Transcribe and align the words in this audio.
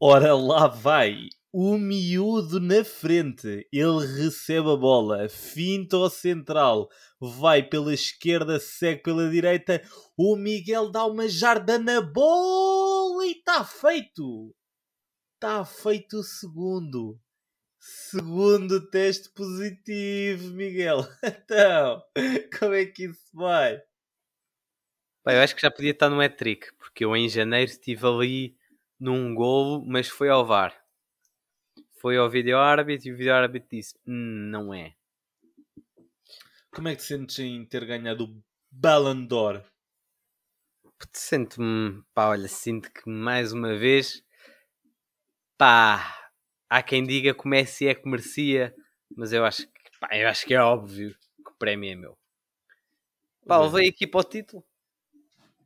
Ora 0.00 0.34
lá 0.34 0.66
vai. 0.66 1.28
O 1.52 1.78
miúdo 1.78 2.58
na 2.58 2.84
frente. 2.84 3.66
Ele 3.72 4.06
recebe 4.22 4.68
a 4.70 4.76
bola. 4.76 5.28
Finta 5.28 5.96
ao 5.96 6.10
central. 6.10 6.88
Vai 7.20 7.62
pela 7.62 7.94
esquerda, 7.94 8.58
segue 8.58 9.02
pela 9.02 9.30
direita. 9.30 9.80
O 10.16 10.36
Miguel 10.36 10.90
dá 10.90 11.06
uma 11.06 11.28
jarda 11.28 11.78
na 11.78 12.00
bola 12.00 13.24
e 13.26 13.32
está 13.32 13.64
feito. 13.64 14.52
Está 15.36 15.64
feito 15.64 16.18
o 16.18 16.24
segundo. 16.24 17.18
Segundo 17.86 18.88
teste 18.88 19.28
positivo, 19.28 20.54
Miguel. 20.54 21.00
Então, 21.22 22.02
como 22.58 22.72
é 22.72 22.86
que 22.86 23.04
isso 23.04 23.28
vai? 23.34 23.76
Bem, 25.22 25.36
eu 25.36 25.42
acho 25.42 25.54
que 25.54 25.60
já 25.60 25.70
podia 25.70 25.90
estar 25.90 26.08
no 26.08 26.18
hat-trick, 26.18 26.72
porque 26.78 27.04
eu 27.04 27.14
em 27.14 27.28
janeiro 27.28 27.70
estive 27.70 28.06
ali 28.06 28.56
num 28.98 29.34
golo, 29.34 29.84
mas 29.86 30.08
foi 30.08 30.30
ao 30.30 30.46
VAR. 30.46 30.74
Foi 32.00 32.16
ao 32.16 32.30
vídeo 32.30 32.56
árbitro 32.56 33.08
e 33.08 33.12
o 33.12 33.16
vídeo 33.18 33.34
árbitro 33.34 33.68
disse: 33.70 33.94
"Hum, 34.06 34.48
não 34.50 34.72
é. 34.72 34.94
Como 36.70 36.88
é 36.88 36.96
que 36.96 37.02
te 37.02 37.08
sentes 37.08 37.38
em 37.38 37.66
ter 37.66 37.84
ganhado 37.84 38.24
o 38.24 38.42
Ballon 38.70 39.26
d'Or? 39.26 39.62
Sinto-me, 41.12 42.02
pá, 42.14 42.28
olha, 42.30 42.48
sinto 42.48 42.90
que 42.90 43.10
mais 43.10 43.52
uma 43.52 43.76
vez, 43.76 44.24
pá, 45.58 46.23
há 46.74 46.82
quem 46.82 47.04
diga 47.04 47.32
que 47.32 47.44
o 47.44 47.48
Messi 47.48 47.86
é 47.86 47.94
que 47.94 48.08
merecia, 48.08 48.74
mas 49.16 49.32
eu 49.32 49.44
acho 49.44 49.64
que, 49.68 49.98
pá, 50.00 50.08
eu 50.12 50.28
acho 50.28 50.44
que 50.44 50.54
é 50.54 50.60
óbvio 50.60 51.14
que 51.44 51.50
o 51.52 51.54
prémio 51.56 51.92
é 51.92 51.94
meu. 51.94 52.18
Pá, 53.46 53.60
levei 53.60 53.88
aqui 53.88 54.08
para 54.08 54.20
o 54.20 54.24
título. 54.24 54.64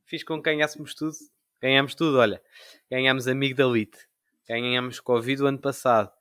Fiz 0.05 0.23
com 0.23 0.36
que 0.36 0.51
ganhássemos 0.51 0.95
tudo. 0.95 1.17
Ganhámos 1.62 1.95
tudo, 1.95 2.19
olha. 2.19 2.42
Ganhámos 2.91 3.27
amigo 3.27 3.56
da 3.56 3.64
Elite. 3.64 4.06
Ganhámos 4.47 5.01
Covid 5.01 5.42
o 5.42 5.47
ano 5.47 5.59
passado. 5.59 6.12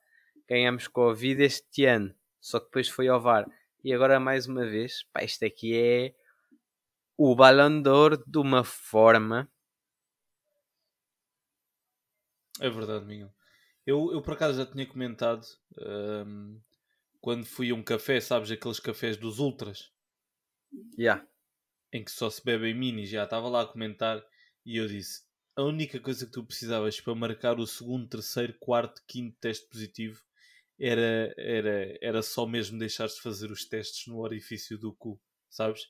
Ganhámos 0.48 0.88
Covid 0.88 1.42
este 1.42 1.84
ano. 1.84 2.14
Só 2.40 2.58
que 2.58 2.66
depois 2.66 2.88
foi 2.88 3.08
ao 3.08 3.20
VAR. 3.20 3.46
E 3.84 3.92
agora 3.92 4.18
mais 4.18 4.46
uma 4.46 4.64
vez, 4.64 5.04
pá, 5.12 5.22
isto 5.22 5.44
aqui 5.44 5.76
é 5.76 6.14
o 7.14 7.34
Ballon 7.34 7.82
d'Or 7.82 8.16
de 8.26 8.38
uma 8.38 8.64
forma. 8.64 9.50
É 12.58 12.70
verdade, 12.70 13.04
Miguel. 13.04 13.37
Eu, 13.88 14.12
eu 14.12 14.20
por 14.20 14.34
acaso 14.34 14.58
já 14.58 14.66
tinha 14.66 14.84
comentado 14.84 15.46
hum, 16.26 16.60
quando 17.22 17.46
fui 17.46 17.70
a 17.70 17.74
um 17.74 17.82
café, 17.82 18.20
sabes, 18.20 18.50
aqueles 18.50 18.78
cafés 18.78 19.16
dos 19.16 19.38
Ultras, 19.38 19.90
Yeah. 20.98 21.26
em 21.90 22.04
que 22.04 22.10
só 22.10 22.28
se 22.28 22.44
bebem 22.44 22.74
minis, 22.74 23.08
já 23.08 23.24
estava 23.24 23.48
lá 23.48 23.62
a 23.62 23.66
comentar 23.66 24.22
e 24.62 24.76
eu 24.76 24.86
disse: 24.86 25.22
a 25.56 25.62
única 25.62 25.98
coisa 26.00 26.26
que 26.26 26.32
tu 26.32 26.44
precisavas 26.44 27.00
para 27.00 27.14
marcar 27.14 27.58
o 27.58 27.66
segundo, 27.66 28.06
terceiro, 28.06 28.54
quarto, 28.60 29.02
quinto 29.06 29.38
teste 29.40 29.66
positivo 29.70 30.20
era, 30.78 31.32
era, 31.38 31.98
era 32.02 32.22
só 32.22 32.44
mesmo 32.44 32.78
deixares 32.78 33.14
de 33.14 33.22
fazer 33.22 33.50
os 33.50 33.64
testes 33.64 34.06
no 34.06 34.18
orifício 34.18 34.76
do 34.76 34.92
cu, 34.92 35.18
sabes? 35.48 35.88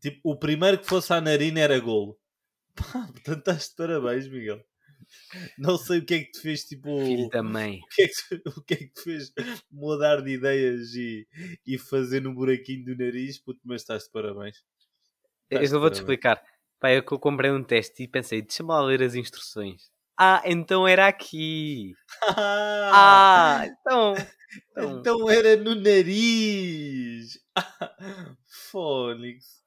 Tipo, 0.00 0.18
o 0.30 0.38
primeiro 0.38 0.78
que 0.78 0.86
fosse 0.86 1.12
à 1.12 1.20
narina 1.20 1.60
era 1.60 1.78
golo. 1.78 2.18
Pá, 2.74 3.06
portanto, 3.06 3.38
estás 3.40 3.68
de 3.68 3.76
parabéns, 3.76 4.26
Miguel. 4.26 4.64
Não 5.58 5.76
sei 5.78 5.98
o 5.98 6.04
que 6.04 6.14
é 6.14 6.20
que 6.24 6.30
te 6.32 6.40
fez, 6.40 6.64
tipo. 6.64 7.04
Filho 7.04 7.28
da 7.28 7.42
mãe. 7.42 7.80
O 7.84 7.86
que, 7.94 8.02
é 8.02 8.08
que, 8.08 8.14
te- 8.14 8.42
o 8.58 8.62
que 8.62 8.74
é 8.74 8.76
que 8.76 8.88
te 8.88 9.02
fez 9.02 9.32
mudar 9.70 10.20
de 10.22 10.30
ideias 10.32 10.94
e, 10.94 11.26
e 11.66 11.78
fazer 11.78 12.20
no 12.22 12.34
buraquinho 12.34 12.84
do 12.84 12.96
nariz, 12.96 13.38
puto, 13.38 13.60
mas 13.64 13.82
estás 13.82 14.04
de 14.04 14.10
parabéns. 14.10 14.58
Eu 15.50 15.56
Estás 15.58 15.70
de 15.70 15.78
vou-te 15.78 15.94
explicar. 15.94 16.42
Pá, 16.80 16.90
eu 16.92 16.96
eu 16.98 17.18
comprei 17.18 17.50
um 17.50 17.62
teste 17.64 18.02
e 18.04 18.08
pensei, 18.08 18.40
deixa-me 18.42 18.68
lá 18.70 18.80
ler 18.82 19.02
as 19.02 19.14
instruções. 19.14 19.90
Ah, 20.20 20.42
então 20.44 20.86
era 20.86 21.06
aqui. 21.08 21.92
Ah! 22.90 23.60
Ah, 23.62 23.66
então. 23.80 24.14
então- 24.72 25.00
Então 25.00 25.30
era 25.30 25.56
no 25.56 25.74
nariz! 25.74 27.38
Fónix. 28.70 29.62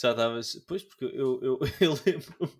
Já 0.00 0.10
estavas. 0.12 0.54
Pois, 0.66 0.82
porque 0.84 1.04
eu, 1.04 1.40
eu, 1.42 1.58
eu 1.80 1.94
lembro. 2.06 2.52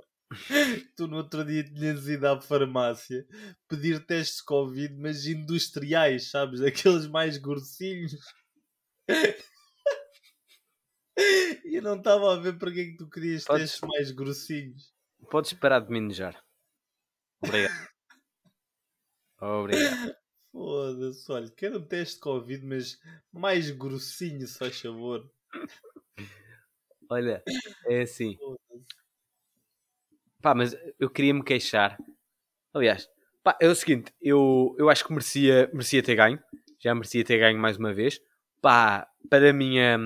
Tu 0.97 1.07
no 1.07 1.17
outro 1.19 1.45
dia 1.45 1.65
tinhas 1.65 2.07
ido 2.07 2.27
à 2.27 2.41
farmácia 2.41 3.27
pedir 3.69 4.05
testes 4.05 4.39
de 4.39 4.45
Covid, 4.45 4.95
mas 4.99 5.27
industriais, 5.27 6.31
sabes? 6.31 6.61
Aqueles 6.61 7.07
mais 7.07 7.39
grossinhos. 7.39 8.13
E 11.65 11.77
eu 11.77 11.83
não 11.83 11.97
estava 11.97 12.33
a 12.35 12.37
ver 12.41 12.59
para 12.59 12.71
que 12.73 12.81
é 12.81 12.85
que 12.87 12.97
tu 12.97 13.09
querias 13.09 13.45
Podes- 13.45 13.73
testes 13.73 13.89
mais 13.89 14.11
grossinhos. 14.13 14.93
Podes 15.31 15.53
parar 15.55 15.81
de 15.81 15.91
me 15.91 15.99
enojar. 15.99 16.41
Obrigado. 17.43 17.89
Obrigado. 19.41 20.17
Foda-se, 20.53 21.31
olha, 21.33 21.51
quero 21.51 21.79
um 21.79 21.87
teste 21.87 22.15
de 22.17 22.21
Covid, 22.21 22.65
mas 22.67 22.99
mais 23.33 23.71
grossinho, 23.71 24.47
se 24.47 24.59
faz 24.59 24.81
favor. 24.81 25.31
Olha, 27.11 27.43
é 27.87 28.03
assim. 28.03 28.37
Pá, 30.41 30.55
mas 30.55 30.77
eu 30.99 31.11
queria 31.11 31.35
me 31.35 31.43
queixar. 31.43 31.99
Aliás, 32.73 33.09
pá, 33.43 33.57
é 33.61 33.69
o 33.69 33.75
seguinte, 33.75 34.13
eu, 34.23 34.75
eu 34.79 34.89
acho 34.89 35.05
que 35.05 35.13
merecia, 35.13 35.69
merecia 35.73 36.03
ter 36.03 36.15
ganho. 36.15 36.41
Já 36.79 36.95
merecia 36.95 37.25
ter 37.25 37.39
ganho 37.39 37.59
mais 37.59 37.77
uma 37.77 37.93
vez. 37.93 38.21
Pá, 38.61 39.09
para 39.29 39.51
a 39.51 39.53
minha, 39.53 39.99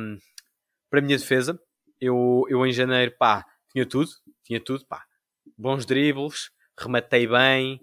para 0.88 1.00
a 1.00 1.02
minha 1.02 1.18
defesa, 1.18 1.60
eu, 2.00 2.44
eu 2.48 2.66
em 2.66 2.72
janeiro, 2.72 3.14
pá, 3.18 3.44
tinha 3.70 3.86
tudo. 3.86 4.10
Tinha 4.42 4.60
tudo, 4.60 4.86
pá. 4.86 5.04
Bons 5.56 5.84
dribles, 5.84 6.50
rematei 6.78 7.26
bem, 7.26 7.80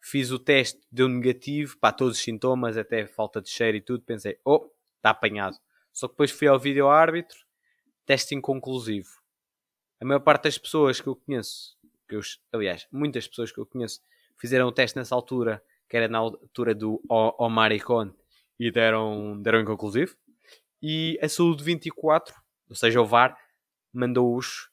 fiz 0.00 0.30
o 0.32 0.38
teste, 0.38 0.80
deu 0.90 1.08
negativo, 1.08 1.78
pá, 1.78 1.92
todos 1.92 2.18
os 2.18 2.22
sintomas, 2.22 2.76
até 2.76 3.06
falta 3.06 3.40
de 3.40 3.48
cheiro 3.48 3.76
e 3.76 3.80
tudo. 3.80 4.02
Pensei, 4.04 4.38
oh, 4.44 4.68
está 4.96 5.10
apanhado. 5.10 5.56
Só 5.92 6.08
que 6.08 6.14
depois 6.14 6.32
fui 6.32 6.48
ao 6.48 6.58
vídeo 6.58 6.88
árbitro, 6.88 7.38
teste 8.04 8.34
inconclusivo. 8.34 9.08
A 10.00 10.04
maior 10.04 10.20
parte 10.20 10.44
das 10.44 10.58
pessoas 10.58 11.00
que 11.00 11.06
eu 11.06 11.16
conheço, 11.16 11.76
que 12.14 12.28
eu, 12.52 12.58
aliás, 12.58 12.86
muitas 12.92 13.26
pessoas 13.26 13.50
que 13.50 13.58
eu 13.58 13.66
conheço, 13.66 14.00
fizeram 14.38 14.66
o 14.66 14.72
teste 14.72 14.96
nessa 14.96 15.14
altura, 15.14 15.62
que 15.88 15.96
era 15.96 16.08
na 16.08 16.18
altura 16.18 16.74
do 16.74 17.02
Omaricon, 17.08 18.12
e 18.58 18.70
deram, 18.70 19.40
deram 19.40 19.60
inconclusivo. 19.60 20.16
E 20.82 21.18
a 21.22 21.28
Saúde 21.28 21.64
24, 21.64 22.34
ou 22.68 22.76
seja, 22.76 23.00
o 23.00 23.06
VAR, 23.06 23.36
mandou-os 23.92 24.70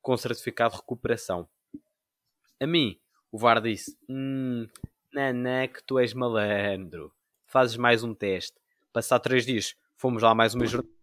com 0.00 0.16
certificado 0.16 0.74
de 0.74 0.80
recuperação. 0.80 1.48
A 2.60 2.66
mim, 2.66 2.98
o 3.32 3.38
VAR 3.38 3.60
disse: 3.60 3.96
Hum, 4.08 4.68
Naná, 5.12 5.66
que 5.66 5.82
tu 5.82 5.98
és 5.98 6.12
malandro, 6.14 7.12
fazes 7.46 7.76
mais 7.76 8.04
um 8.04 8.14
teste. 8.14 8.58
Passar 8.92 9.18
três 9.18 9.44
dias, 9.44 9.74
fomos 9.96 10.22
lá 10.22 10.34
mais 10.34 10.54
uma 10.54 10.66
jornada, 10.66 10.94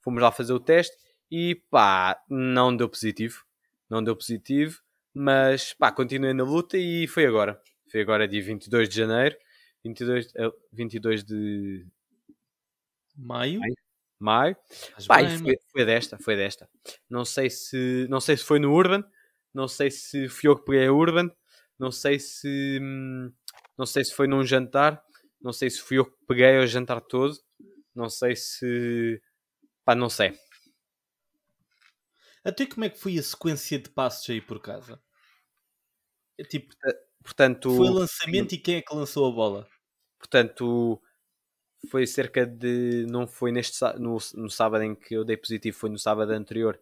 fomos 0.00 0.22
lá 0.22 0.30
fazer 0.30 0.52
o 0.52 0.60
teste 0.60 0.96
e 1.30 1.54
pá, 1.70 2.22
não 2.28 2.74
deu 2.76 2.88
positivo. 2.88 3.44
Não 3.88 4.02
deu 4.02 4.16
positivo, 4.16 4.80
mas 5.14 5.74
pá, 5.74 5.92
continuei 5.92 6.32
na 6.34 6.44
luta 6.44 6.76
e 6.76 7.06
foi 7.06 7.26
agora. 7.26 7.60
Foi 7.90 8.00
agora 8.00 8.26
dia 8.26 8.42
22 8.42 8.88
de 8.88 8.96
janeiro, 8.96 9.36
22, 9.84 10.32
eh, 10.34 10.50
22 10.72 11.24
de 11.24 11.86
Maio? 13.16 13.60
Maio. 13.60 13.74
maio. 14.18 14.56
Pá, 15.06 15.18
bem, 15.18 15.28
foi, 15.30 15.46
mano. 15.46 15.58
foi 15.70 15.84
desta, 15.84 16.18
foi 16.18 16.36
desta. 16.36 16.68
Não 17.08 17.24
sei 17.24 17.50
se, 17.50 18.06
não 18.08 18.20
sei 18.20 18.36
se 18.36 18.44
foi 18.44 18.58
no 18.58 18.72
Urban, 18.72 19.04
não 19.52 19.68
sei 19.68 19.90
se 19.90 20.28
fui 20.28 20.48
eu 20.48 20.56
que 20.56 20.64
peguei 20.64 20.86
a 20.86 20.92
Urban, 20.92 21.30
não 21.78 21.90
sei 21.90 22.18
se, 22.18 22.78
hum, 22.80 23.32
não 23.76 23.86
sei 23.86 24.04
se 24.04 24.14
foi 24.14 24.26
num 24.26 24.44
jantar, 24.44 25.02
não 25.40 25.52
sei 25.52 25.68
se 25.70 25.80
fui 25.80 25.98
eu 25.98 26.06
que 26.06 26.16
peguei 26.26 26.58
o 26.58 26.66
jantar 26.66 27.00
todo, 27.00 27.36
não 27.94 28.08
sei 28.08 28.34
se, 28.36 29.20
pá, 29.84 29.94
não 29.94 30.08
sei. 30.08 30.38
Até 32.44 32.66
como 32.66 32.84
é 32.84 32.90
que 32.90 32.98
foi 32.98 33.18
a 33.18 33.22
sequência 33.22 33.78
de 33.78 33.90
passos 33.90 34.28
aí 34.30 34.40
por 34.40 34.60
casa? 34.60 35.00
É 36.38 36.44
tipo, 36.44 36.74
Portanto, 37.22 37.70
foi 37.70 37.88
lançamento 37.88 38.52
e 38.54 38.58
quem 38.58 38.76
é 38.76 38.82
que 38.82 38.94
lançou 38.94 39.30
a 39.30 39.34
bola? 39.34 39.68
portanto, 40.18 41.00
foi 41.90 42.06
cerca 42.06 42.46
de, 42.46 43.06
não 43.08 43.26
foi 43.26 43.50
neste, 43.52 43.78
no, 43.98 44.18
no 44.34 44.50
sábado 44.50 44.84
em 44.84 44.94
que 44.94 45.14
eu 45.14 45.24
dei 45.24 45.36
positivo, 45.36 45.76
foi 45.76 45.90
no 45.90 45.98
sábado 45.98 46.30
anterior, 46.30 46.80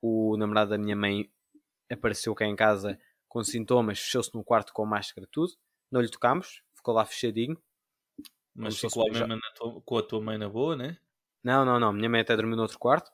o 0.00 0.36
namorado 0.36 0.70
da 0.70 0.78
minha 0.78 0.96
mãe 0.96 1.30
apareceu 1.90 2.34
cá 2.34 2.46
em 2.46 2.56
casa 2.56 2.98
com 3.28 3.42
sintomas, 3.42 3.98
fechou-se 3.98 4.34
no 4.34 4.44
quarto 4.44 4.72
com 4.72 4.84
máscara 4.84 5.26
tudo, 5.30 5.52
não 5.90 6.00
lhe 6.00 6.10
tocámos, 6.10 6.62
ficou 6.74 6.94
lá 6.94 7.04
fechadinho. 7.04 7.60
Mas 8.54 8.78
ficou 8.78 9.08
lá 9.10 9.26
tua- 9.54 9.80
com 9.80 9.98
a 9.98 10.02
tua 10.02 10.20
mãe 10.20 10.36
na 10.36 10.48
boa, 10.48 10.76
né? 10.76 10.98
Não, 11.42 11.64
não, 11.64 11.80
não, 11.80 11.92
minha 11.92 12.08
mãe 12.10 12.20
até 12.20 12.36
dormiu 12.36 12.56
no 12.56 12.62
outro 12.62 12.78
quarto, 12.78 13.10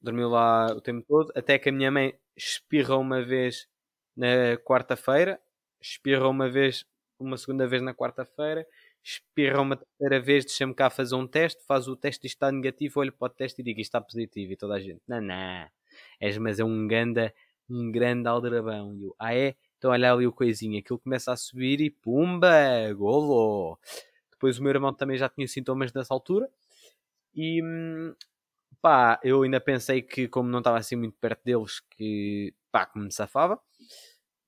dormiu 0.00 0.28
lá 0.30 0.66
o 0.72 0.80
tempo 0.80 1.04
todo, 1.06 1.30
até 1.36 1.58
que 1.58 1.68
a 1.68 1.72
minha 1.72 1.90
mãe 1.90 2.18
espirra 2.36 2.96
uma 2.96 3.22
vez 3.22 3.68
na 4.16 4.56
quarta-feira, 4.64 5.40
espirra 5.80 6.28
uma 6.28 6.48
vez, 6.48 6.84
uma 7.18 7.36
segunda 7.36 7.66
vez 7.66 7.82
na 7.82 7.94
quarta-feira 7.94 8.66
espirra 9.02 9.60
uma 9.60 9.76
terceira 9.76 10.20
vez, 10.20 10.44
deixa-me 10.44 10.74
cá 10.74 10.90
fazer 10.90 11.14
um 11.14 11.26
teste, 11.26 11.64
faz 11.66 11.88
o 11.88 11.96
teste 11.96 12.26
e 12.26 12.28
está 12.28 12.50
negativo, 12.52 13.00
olho 13.00 13.12
para 13.12 13.26
o 13.26 13.28
teste 13.30 13.60
e 13.60 13.64
digo 13.64 13.80
isto 13.80 13.88
está 13.88 14.00
positivo. 14.00 14.52
E 14.52 14.56
toda 14.56 14.74
a 14.74 14.80
gente, 14.80 15.00
não, 15.06 15.20
não, 15.20 15.68
és, 16.20 16.38
mas 16.38 16.60
é 16.60 16.64
um 16.64 16.86
ganda, 16.86 17.34
um 17.68 17.90
grande 17.90 18.28
aldrabão. 18.28 18.94
E 18.96 19.02
eu, 19.04 19.14
ah 19.18 19.34
é? 19.34 19.56
Então 19.78 19.90
olha 19.90 20.12
ali 20.12 20.26
o 20.26 20.32
coisinho, 20.32 20.78
aquilo 20.78 20.98
começa 20.98 21.32
a 21.32 21.36
subir 21.36 21.80
e 21.80 21.90
pumba, 21.90 22.48
golo. 22.94 23.78
Depois 24.30 24.58
o 24.58 24.62
meu 24.62 24.70
irmão 24.70 24.92
também 24.94 25.16
já 25.18 25.28
tinha 25.28 25.46
sintomas 25.48 25.92
nessa 25.92 26.12
altura. 26.14 26.48
E 27.34 27.62
pá, 28.82 29.20
eu 29.22 29.42
ainda 29.42 29.60
pensei 29.60 30.02
que 30.02 30.28
como 30.28 30.48
não 30.48 30.58
estava 30.58 30.78
assim 30.78 30.96
muito 30.96 31.16
perto 31.18 31.42
deles, 31.44 31.80
que 31.90 32.54
pá, 32.70 32.86
que 32.86 32.98
me 32.98 33.12
safava. 33.12 33.60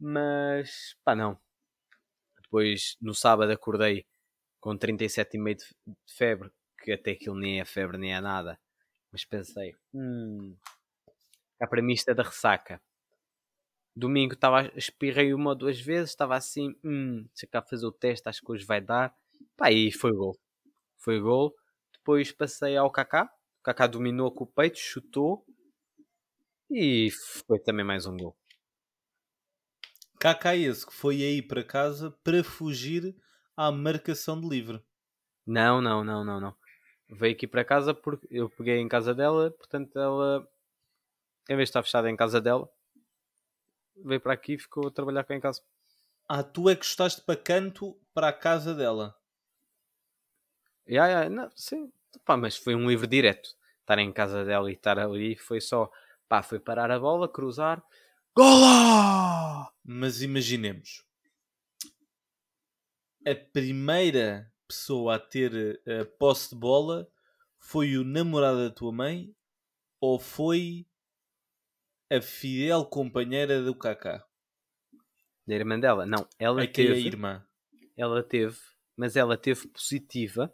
Mas 0.05 0.97
pá, 1.05 1.15
não. 1.15 1.39
Depois 2.43 2.97
no 3.01 3.15
sábado 3.15 3.53
acordei 3.53 4.05
com 4.61 4.77
37,5 4.77 5.59
de 5.87 6.15
febre, 6.15 6.51
que 6.83 6.91
até 6.91 7.13
aquilo 7.13 7.37
nem 7.39 7.61
é 7.61 7.65
febre 7.65 7.97
nem 7.99 8.13
é 8.13 8.21
nada. 8.21 8.59
Mas 9.13 9.25
pensei, 9.25 9.77
hum, 9.95 10.57
cá 11.57 11.69
para 11.69 11.81
mim 11.81 11.93
isto 11.93 12.09
é 12.09 12.15
da 12.15 12.25
ressaca. 12.25 12.83
Domingo 13.95 14.35
estava, 14.35 14.73
espirrei 14.77 15.33
uma 15.33 15.51
ou 15.51 15.57
duas 15.57 15.81
vezes, 15.81 16.11
estava 16.11 16.35
assim, 16.35 16.75
hum, 16.83 17.23
deixa 17.33 17.47
cá 17.47 17.63
fazer 17.63 17.87
o 17.87 17.93
teste, 17.93 18.29
acho 18.29 18.41
que 18.43 18.51
hoje 18.51 18.65
vai 18.65 18.81
dar. 18.81 19.15
Pá, 19.57 19.71
e 19.71 19.93
foi 19.93 20.13
gol. 20.13 20.37
Foi 20.99 21.21
gol. 21.21 21.55
Depois 21.93 22.33
passei 22.33 22.77
ao 22.77 22.91
Kaká. 22.91 23.33
O 23.61 23.63
Kaká 23.63 23.87
dominou 23.87 24.33
com 24.33 24.43
o 24.43 24.47
peito, 24.49 24.79
chutou. 24.79 25.47
E 26.69 27.09
foi 27.47 27.61
também 27.61 27.85
mais 27.85 28.05
um 28.07 28.17
gol. 28.17 28.37
Esse 30.55 30.87
que 30.87 30.93
foi 30.93 31.17
aí 31.17 31.43
para 31.43 31.65
casa 31.65 32.11
para 32.23 32.45
fugir 32.45 33.15
à 33.57 33.73
marcação 33.73 34.41
de 34.41 34.49
livre. 34.49 34.81
Não, 35.45 35.81
não, 35.81 36.05
não, 36.05 36.25
não, 36.25 36.41
não. 36.41 36.55
Veio 37.11 37.35
aqui 37.35 37.47
para 37.47 37.65
casa 37.65 37.93
porque 37.93 38.29
eu 38.31 38.49
peguei 38.49 38.79
em 38.79 38.89
casa 38.89 39.13
dela, 39.13 39.51
portanto 39.51 39.99
ela, 39.99 40.49
em 41.51 41.57
vez 41.57 41.67
de 41.67 41.71
estar 41.71 41.83
fechada 41.83 42.09
em 42.09 42.17
casa 42.17 42.41
dela, 42.41 42.69
veio 43.97 44.21
para 44.21 44.33
aqui 44.33 44.55
e 44.55 44.59
ficou 44.59 44.87
a 44.87 44.91
trabalhar 44.91 45.25
cá 45.25 45.35
em 45.35 45.41
casa. 45.41 45.61
Ah, 46.29 46.43
tu 46.43 46.71
é 46.71 46.77
que 46.77 46.85
estás 46.85 47.17
para 47.17 47.37
canto 47.37 47.99
para 48.15 48.29
a 48.29 48.33
casa 48.33 48.75
dela. 48.75 49.15
Yeah, 50.89 51.09
yeah, 51.09 51.31
não, 51.31 51.51
sim, 51.57 51.93
pá, 52.25 52.37
mas 52.37 52.57
foi 52.57 52.75
um 52.75 52.89
livre 52.89 53.07
direto. 53.07 53.51
Estar 53.81 53.99
em 53.99 54.13
casa 54.13 54.45
dela 54.45 54.71
e 54.71 54.75
estar 54.75 54.99
ali 54.99 55.37
foi 55.37 55.61
só, 55.61 55.91
pá, 56.29 56.43
foi 56.43 56.61
parar 56.61 56.91
a 56.91 56.99
bola, 56.99 57.29
cruzar, 57.29 57.83
gola! 58.35 59.73
Mas 59.85 60.23
imaginemos, 60.23 61.05
a 63.27 63.35
primeira 63.53 64.53
pessoa 64.67 65.17
a 65.17 65.19
ter 65.19 65.83
a 65.87 66.05
posse 66.19 66.51
de 66.51 66.57
bola 66.57 67.09
foi 67.59 67.97
o 67.97 68.05
namorado 68.05 68.69
da 68.69 68.75
tua 68.75 68.93
mãe 68.93 69.35
ou 70.01 70.19
foi 70.19 70.87
a 72.11 72.21
fiel 72.21 72.85
companheira 72.87 73.63
do 73.63 73.75
Kaká? 73.75 74.27
Da 75.47 75.55
irmã 75.55 75.79
dela? 75.79 76.07
Não, 76.07 76.27
ela 76.39 76.67
que 76.67 76.83
é 76.83 76.87
teve. 76.87 76.95
a 76.95 76.99
irmã. 76.99 77.47
Ela 77.97 78.23
teve, 78.23 78.59
mas 78.97 79.17
ela 79.17 79.37
teve 79.37 79.69
positiva. 79.69 80.53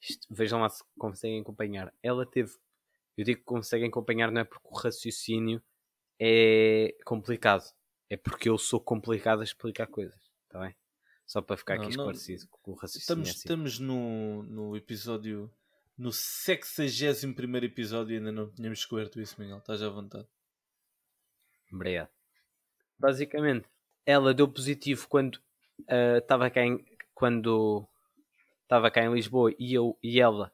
Isto, 0.00 0.26
vejam 0.34 0.60
lá 0.60 0.68
se 0.68 0.84
conseguem 0.98 1.40
acompanhar. 1.40 1.94
Ela 2.02 2.26
teve. 2.26 2.52
Eu 3.16 3.24
digo 3.24 3.38
que 3.40 3.44
conseguem 3.44 3.88
acompanhar 3.88 4.30
não 4.30 4.40
é 4.40 4.44
porque 4.44 4.68
o 4.68 4.76
raciocínio 4.76 5.62
é 6.20 6.94
complicado. 7.04 7.64
É 8.10 8.16
porque 8.16 8.48
eu 8.48 8.58
sou 8.58 8.80
complicado 8.80 9.40
a 9.40 9.44
explicar 9.44 9.86
coisas. 9.86 10.20
Está 10.46 10.60
bem? 10.60 10.74
Só 11.26 11.40
para 11.40 11.56
ficar 11.56 11.76
Não, 11.76 11.84
aqui 11.84 11.96
não. 11.96 12.04
esclarecido 12.10 12.48
com 12.50 12.72
o 12.72 12.74
raciocínio. 12.74 13.02
Estamos, 13.02 13.28
assim. 13.30 13.38
estamos 13.38 13.78
no, 13.78 14.42
no 14.44 14.76
episódio. 14.76 15.50
No 15.96 16.12
61 16.12 17.56
episódio 17.64 18.14
e 18.14 18.18
ainda 18.18 18.32
não 18.32 18.50
tínhamos 18.50 18.78
descoberto 18.80 19.20
isso, 19.20 19.40
Miguel. 19.40 19.58
Estás 19.58 19.80
à 19.82 19.88
vontade. 19.88 20.26
Obrigado. 21.72 22.10
Basicamente, 22.98 23.66
ela 24.06 24.34
deu 24.34 24.46
positivo 24.48 25.06
quando 25.08 25.40
ah, 25.88 26.18
estava 26.18 26.50
cá 26.50 26.62
em 26.64 26.84
quando 27.14 27.86
estava 28.62 28.90
cá 28.90 29.04
em 29.04 29.12
Lisboa 29.12 29.54
e 29.58 29.72
eu 29.74 29.96
e 30.02 30.20
ela. 30.20 30.52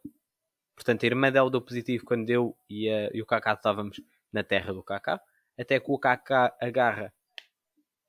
Portanto, 0.74 1.02
a 1.02 1.06
irmã 1.06 1.30
dela 1.32 1.50
deu 1.50 1.60
positivo 1.60 2.04
quando 2.04 2.28
eu 2.30 2.56
e, 2.68 2.88
a- 2.88 3.10
e 3.12 3.20
o 3.20 3.26
Kaká 3.26 3.54
estávamos 3.54 4.00
na 4.32 4.42
terra 4.42 4.72
do 4.72 4.82
Kaká. 4.82 5.20
Até 5.60 5.78
que 5.78 5.90
o 5.90 5.98
Kaká 5.98 6.56
agarra 6.60 7.12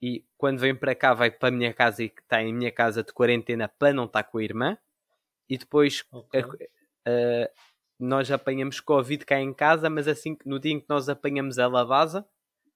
e 0.02 0.26
quando 0.38 0.60
vem 0.60 0.76
para 0.76 0.96
cá 0.96 1.14
vai 1.14 1.30
para 1.30 1.50
a 1.50 1.52
minha 1.52 1.74
casa 1.74 2.04
e 2.04 2.10
que 2.10 2.22
está 2.22 2.42
em 2.42 2.54
minha 2.54 2.72
casa 2.72 3.04
de 3.04 3.14
quarentena 3.14 3.68
para 3.68 3.94
não 3.94 4.06
estar 4.06 4.24
com 4.24 4.40
a 4.40 4.44
irmã. 4.44 4.78
E 5.50 5.58
depois 5.58 6.04
Ok. 6.12 6.42
Uh, 6.44 7.48
nós 8.00 8.32
apanhamos 8.32 8.80
Covid 8.80 9.26
cá 9.26 9.40
em 9.40 9.54
casa, 9.54 9.90
mas 9.90 10.08
assim 10.08 10.36
que- 10.36 10.48
no 10.48 10.60
dia 10.60 10.74
em 10.74 10.80
que 10.80 10.90
nós 10.90 11.10
apanhamos 11.10 11.58
ela 11.58 11.84
vaza, 11.84 12.28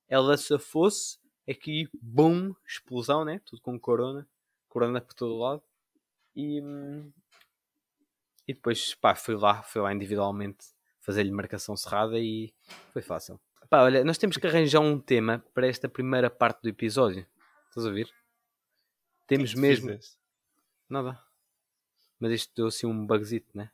ela 0.07 0.37
se 0.37 0.57
fosse 0.59 1.17
aqui, 1.49 1.89
bum, 2.01 2.53
explosão, 2.67 3.25
né? 3.25 3.41
Tudo 3.45 3.61
com 3.61 3.79
corona, 3.79 4.27
corona 4.67 5.01
por 5.01 5.13
todo 5.13 5.37
lado. 5.37 5.63
E, 6.35 6.61
e 8.47 8.53
depois, 8.53 8.93
pá, 8.95 9.15
fui 9.15 9.35
lá, 9.35 9.63
fui 9.63 9.81
lá 9.81 9.93
individualmente 9.93 10.67
fazer-lhe 10.99 11.31
marcação 11.31 11.75
cerrada 11.77 12.19
e 12.19 12.53
foi 12.91 13.01
fácil. 13.01 13.39
Pá, 13.69 13.81
olha, 13.83 14.03
nós 14.03 14.17
temos 14.17 14.37
que 14.37 14.45
arranjar 14.47 14.79
um 14.79 14.99
tema 14.99 15.43
para 15.53 15.67
esta 15.67 15.89
primeira 15.89 16.29
parte 16.29 16.61
do 16.61 16.69
episódio. 16.69 17.25
Estás 17.69 17.85
a 17.85 17.91
ver? 17.91 18.09
Temos 19.27 19.53
que 19.53 19.59
mesmo. 19.59 19.87
fizeste? 19.87 20.17
Nada. 20.89 21.19
Mas 22.19 22.31
isto 22.31 22.53
deu 22.55 22.67
assim 22.67 22.85
um 22.87 23.05
bugzito, 23.05 23.49
né? 23.57 23.71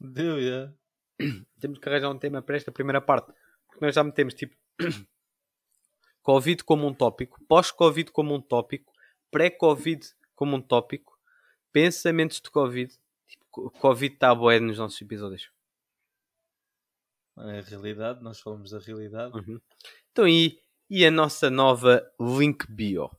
Deu, 0.00 0.40
já. 0.42 0.72
temos 1.60 1.78
que 1.78 1.88
arranjar 1.88 2.10
um 2.10 2.18
tema 2.18 2.40
para 2.42 2.56
esta 2.56 2.72
primeira 2.72 3.00
parte. 3.00 3.32
Porque 3.66 3.84
nós 3.84 3.94
já 3.94 4.02
metemos 4.02 4.34
tipo 4.34 4.56
Covid 6.22 6.64
como 6.64 6.86
um 6.86 6.94
tópico, 6.94 7.42
pós-Covid 7.44 8.10
como 8.10 8.34
um 8.34 8.40
tópico, 8.40 8.92
pré-Covid 9.30 10.00
como 10.34 10.56
um 10.56 10.60
tópico, 10.62 11.18
pensamentos 11.72 12.40
de 12.40 12.50
Covid. 12.50 12.92
Tipo, 13.28 13.44
co- 13.50 13.70
Covid 13.70 14.14
está 14.14 14.30
a 14.30 14.34
boé 14.34 14.58
nos 14.60 14.78
nossos 14.78 15.00
episódios. 15.00 15.50
A 17.40 17.60
realidade, 17.62 18.22
nós 18.22 18.40
falamos 18.40 18.70
da 18.70 18.78
realidade. 18.78 19.36
Uhum. 19.38 19.60
Então, 20.12 20.28
e, 20.28 20.60
e 20.88 21.04
a 21.06 21.10
nossa 21.10 21.48
nova 21.50 22.02
Link 22.20 22.66
Bio? 22.70 23.10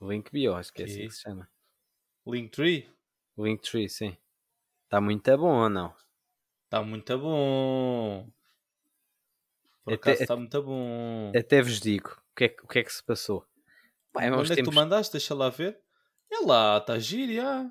Link 0.00 0.30
Bio, 0.32 0.54
acho 0.54 0.72
que 0.72 0.82
é 0.82 0.84
assim 0.84 1.06
que 1.06 1.10
se 1.14 1.20
chama. 1.22 1.48
Linktree 2.26 2.88
Linktree, 3.38 3.88
sim. 3.88 4.16
Está 4.84 5.00
muito 5.00 5.36
bom 5.38 5.62
ou 5.62 5.68
não? 5.70 5.94
está 6.64 6.82
muito 6.82 7.18
bom. 7.18 8.30
Por 9.84 9.94
Até- 9.94 10.10
acaso 10.10 10.22
está 10.22 10.36
muito 10.36 10.62
bom. 10.62 11.32
Até 11.36 11.62
vos 11.62 11.80
digo 11.80 12.10
o 12.10 12.34
que 12.36 12.44
é, 12.44 12.48
que- 12.48 12.62
o 12.64 12.66
que, 12.68 12.78
é 12.78 12.84
que 12.84 12.92
se 12.92 13.02
passou. 13.02 13.46
Uns 14.16 14.22
Onde 14.38 14.52
é 14.52 14.56
que 14.56 14.62
tu 14.62 14.72
mandaste? 14.72 15.12
Deixa 15.12 15.34
lá 15.34 15.48
ver. 15.50 15.80
É 16.30 16.40
lá, 16.44 16.78
está 16.78 16.98
giro, 16.98 17.32
já. 17.32 17.70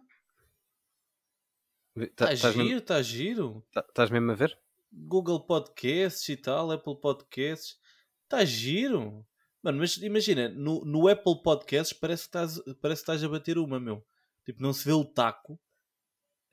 Tá- 2.15 2.29
mesmo, 2.29 2.63
giro, 2.63 2.77
está 2.77 3.01
giro. 3.01 3.65
tá- 3.71 3.85
estás 3.87 4.09
mesmo 4.09 4.31
a 4.31 4.35
ver? 4.35 4.57
Google 4.91 5.45
Podcasts 5.45 6.27
e 6.29 6.37
tal, 6.37 6.71
Apple 6.71 6.99
Podcasts. 6.99 7.77
Está 8.23 8.43
giro. 8.45 9.25
Mano, 9.61 9.77
mas 9.79 9.97
imagina, 9.97 10.49
no, 10.49 10.83
no 10.85 11.07
Apple 11.07 11.41
Podcasts 11.43 11.97
parece 11.97 12.23
que, 12.23 12.27
estás, 12.29 12.55
parece 12.81 13.01
que 13.01 13.11
estás 13.11 13.23
a 13.23 13.29
bater 13.29 13.57
uma, 13.57 13.79
meu. 13.79 14.03
Tipo, 14.45 14.61
não 14.61 14.73
se 14.73 14.85
vê 14.85 14.91
o 14.93 15.05
taco. 15.05 15.59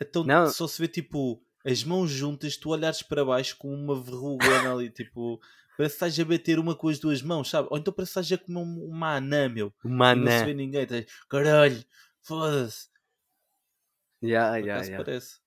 Então 0.01 0.25
Não. 0.25 0.49
só 0.51 0.67
se 0.69 0.81
vê 0.81 0.87
tipo 0.89 1.43
as 1.65 1.83
mãos 1.85 2.11
juntas, 2.11 2.57
tu 2.57 2.71
olhares 2.71 3.03
para 3.03 3.25
baixo 3.25 3.57
com 3.59 3.73
uma 3.75 4.01
verrugona 4.01 4.73
ali, 4.73 4.91
tipo, 4.91 5.41
parece 5.77 5.95
que 5.95 6.05
estás 6.05 6.21
a 6.21 6.25
bater 6.25 6.59
uma 6.59 6.75
com 6.75 6.89
as 6.89 6.99
duas 6.99 7.21
mãos, 7.23 7.49
sabe? 7.51 7.69
Ou 7.71 7.79
então 7.79 7.93
parece 7.93 8.13
que 8.15 8.21
estás 8.21 8.41
a 8.41 8.45
comer 8.45 8.59
um- 8.61 8.85
uma 8.89 9.17
anã, 9.17 9.49
meu. 9.49 9.73
Uma 9.85 10.13
E 10.13 10.17
não 10.17 10.27
se 10.27 10.33
anã. 10.37 10.45
vê 10.47 10.55
ninguém. 10.55 10.83
Estás, 10.83 11.07
caralho, 11.29 11.85
foda-se. 12.23 12.89
Por 14.21 14.29
ya, 14.29 14.53
acaso 14.65 14.91
ya. 14.91 14.97
parece. 14.97 15.41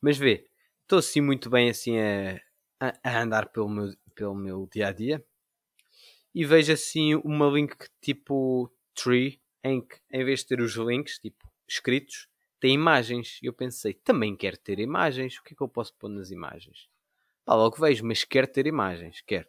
Mas 0.00 0.16
vê, 0.18 0.48
estou 0.82 0.98
assim 0.98 1.20
muito 1.20 1.50
bem 1.50 1.70
assim 1.70 1.98
a, 1.98 2.40
a- 2.80 2.98
a 3.02 3.22
andar 3.22 3.48
pelo 3.50 3.68
meu, 3.68 3.94
pelo 4.14 4.34
meu 4.34 4.68
dia 4.72 4.88
a 4.88 4.92
dia 4.92 5.24
e 6.34 6.44
vejo 6.44 6.72
assim 6.72 7.14
uma 7.16 7.46
link 7.48 7.74
tipo 8.00 8.70
tree 8.94 9.40
em 9.62 9.80
que 9.80 9.96
em 10.10 10.24
vez 10.24 10.40
de 10.40 10.46
ter 10.48 10.60
os 10.60 10.74
links 10.74 11.18
tipo 11.18 11.48
escritos 11.68 12.28
tem 12.60 12.74
imagens. 12.74 13.38
E 13.42 13.46
eu 13.46 13.52
pensei, 13.52 13.92
também 13.92 14.34
quero 14.34 14.56
ter 14.56 14.78
imagens. 14.78 15.36
O 15.38 15.42
que 15.42 15.52
é 15.52 15.56
que 15.56 15.62
eu 15.62 15.68
posso 15.68 15.94
pôr 15.94 16.08
nas 16.08 16.30
imagens? 16.30 16.88
Pá, 17.44 17.54
logo 17.54 17.76
vejo, 17.76 18.04
mas 18.06 18.24
quero 18.24 18.46
ter 18.46 18.66
imagens, 18.66 19.20
quero. 19.26 19.48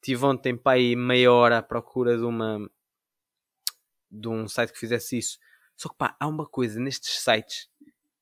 Tive 0.00 0.24
ontem 0.24 0.56
para 0.56 0.76
aí 0.76 0.94
meia 0.96 1.32
hora 1.32 1.58
à 1.58 1.62
procura 1.62 2.16
de 2.16 2.24
uma 2.24 2.68
de 4.10 4.28
um 4.28 4.48
site 4.48 4.72
que 4.72 4.78
fizesse 4.78 5.18
isso. 5.18 5.38
Só 5.76 5.88
que 5.88 5.96
pá, 5.96 6.16
há 6.18 6.26
uma 6.26 6.46
coisa 6.46 6.80
nestes 6.80 7.18
sites 7.20 7.68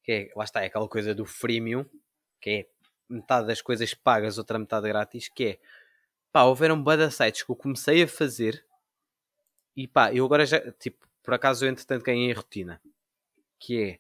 que 0.03 0.13
é, 0.13 0.33
lá 0.37 0.45
está, 0.45 0.63
é 0.63 0.67
aquela 0.67 0.89
coisa 0.89 1.15
do 1.15 1.25
freemium, 1.25 1.87
que 2.41 2.51
é 2.51 2.67
metade 3.09 3.47
das 3.47 3.63
coisas 3.63 3.95
pagas, 3.95 4.37
outra 4.37 4.59
metade 4.59 4.87
grátis, 4.87 5.29
que 5.29 5.45
é 5.45 5.59
pá, 6.31 6.43
houveram 6.43 6.83
de 6.83 7.11
sites 7.11 7.43
que 7.43 7.51
eu 7.51 7.57
comecei 7.57 8.03
a 8.03 8.09
fazer 8.09 8.65
e 9.77 9.89
pá, 9.89 10.13
eu 10.13 10.25
agora 10.25 10.47
já, 10.47 10.61
tipo, 10.73 11.07
por 11.23 11.35
acaso 11.35 11.65
eu 11.65 11.71
entretanto 11.71 12.05
ganhei 12.05 12.31
a 12.31 12.37
rotina. 12.37 12.81
Que 13.59 13.83
é 13.83 13.99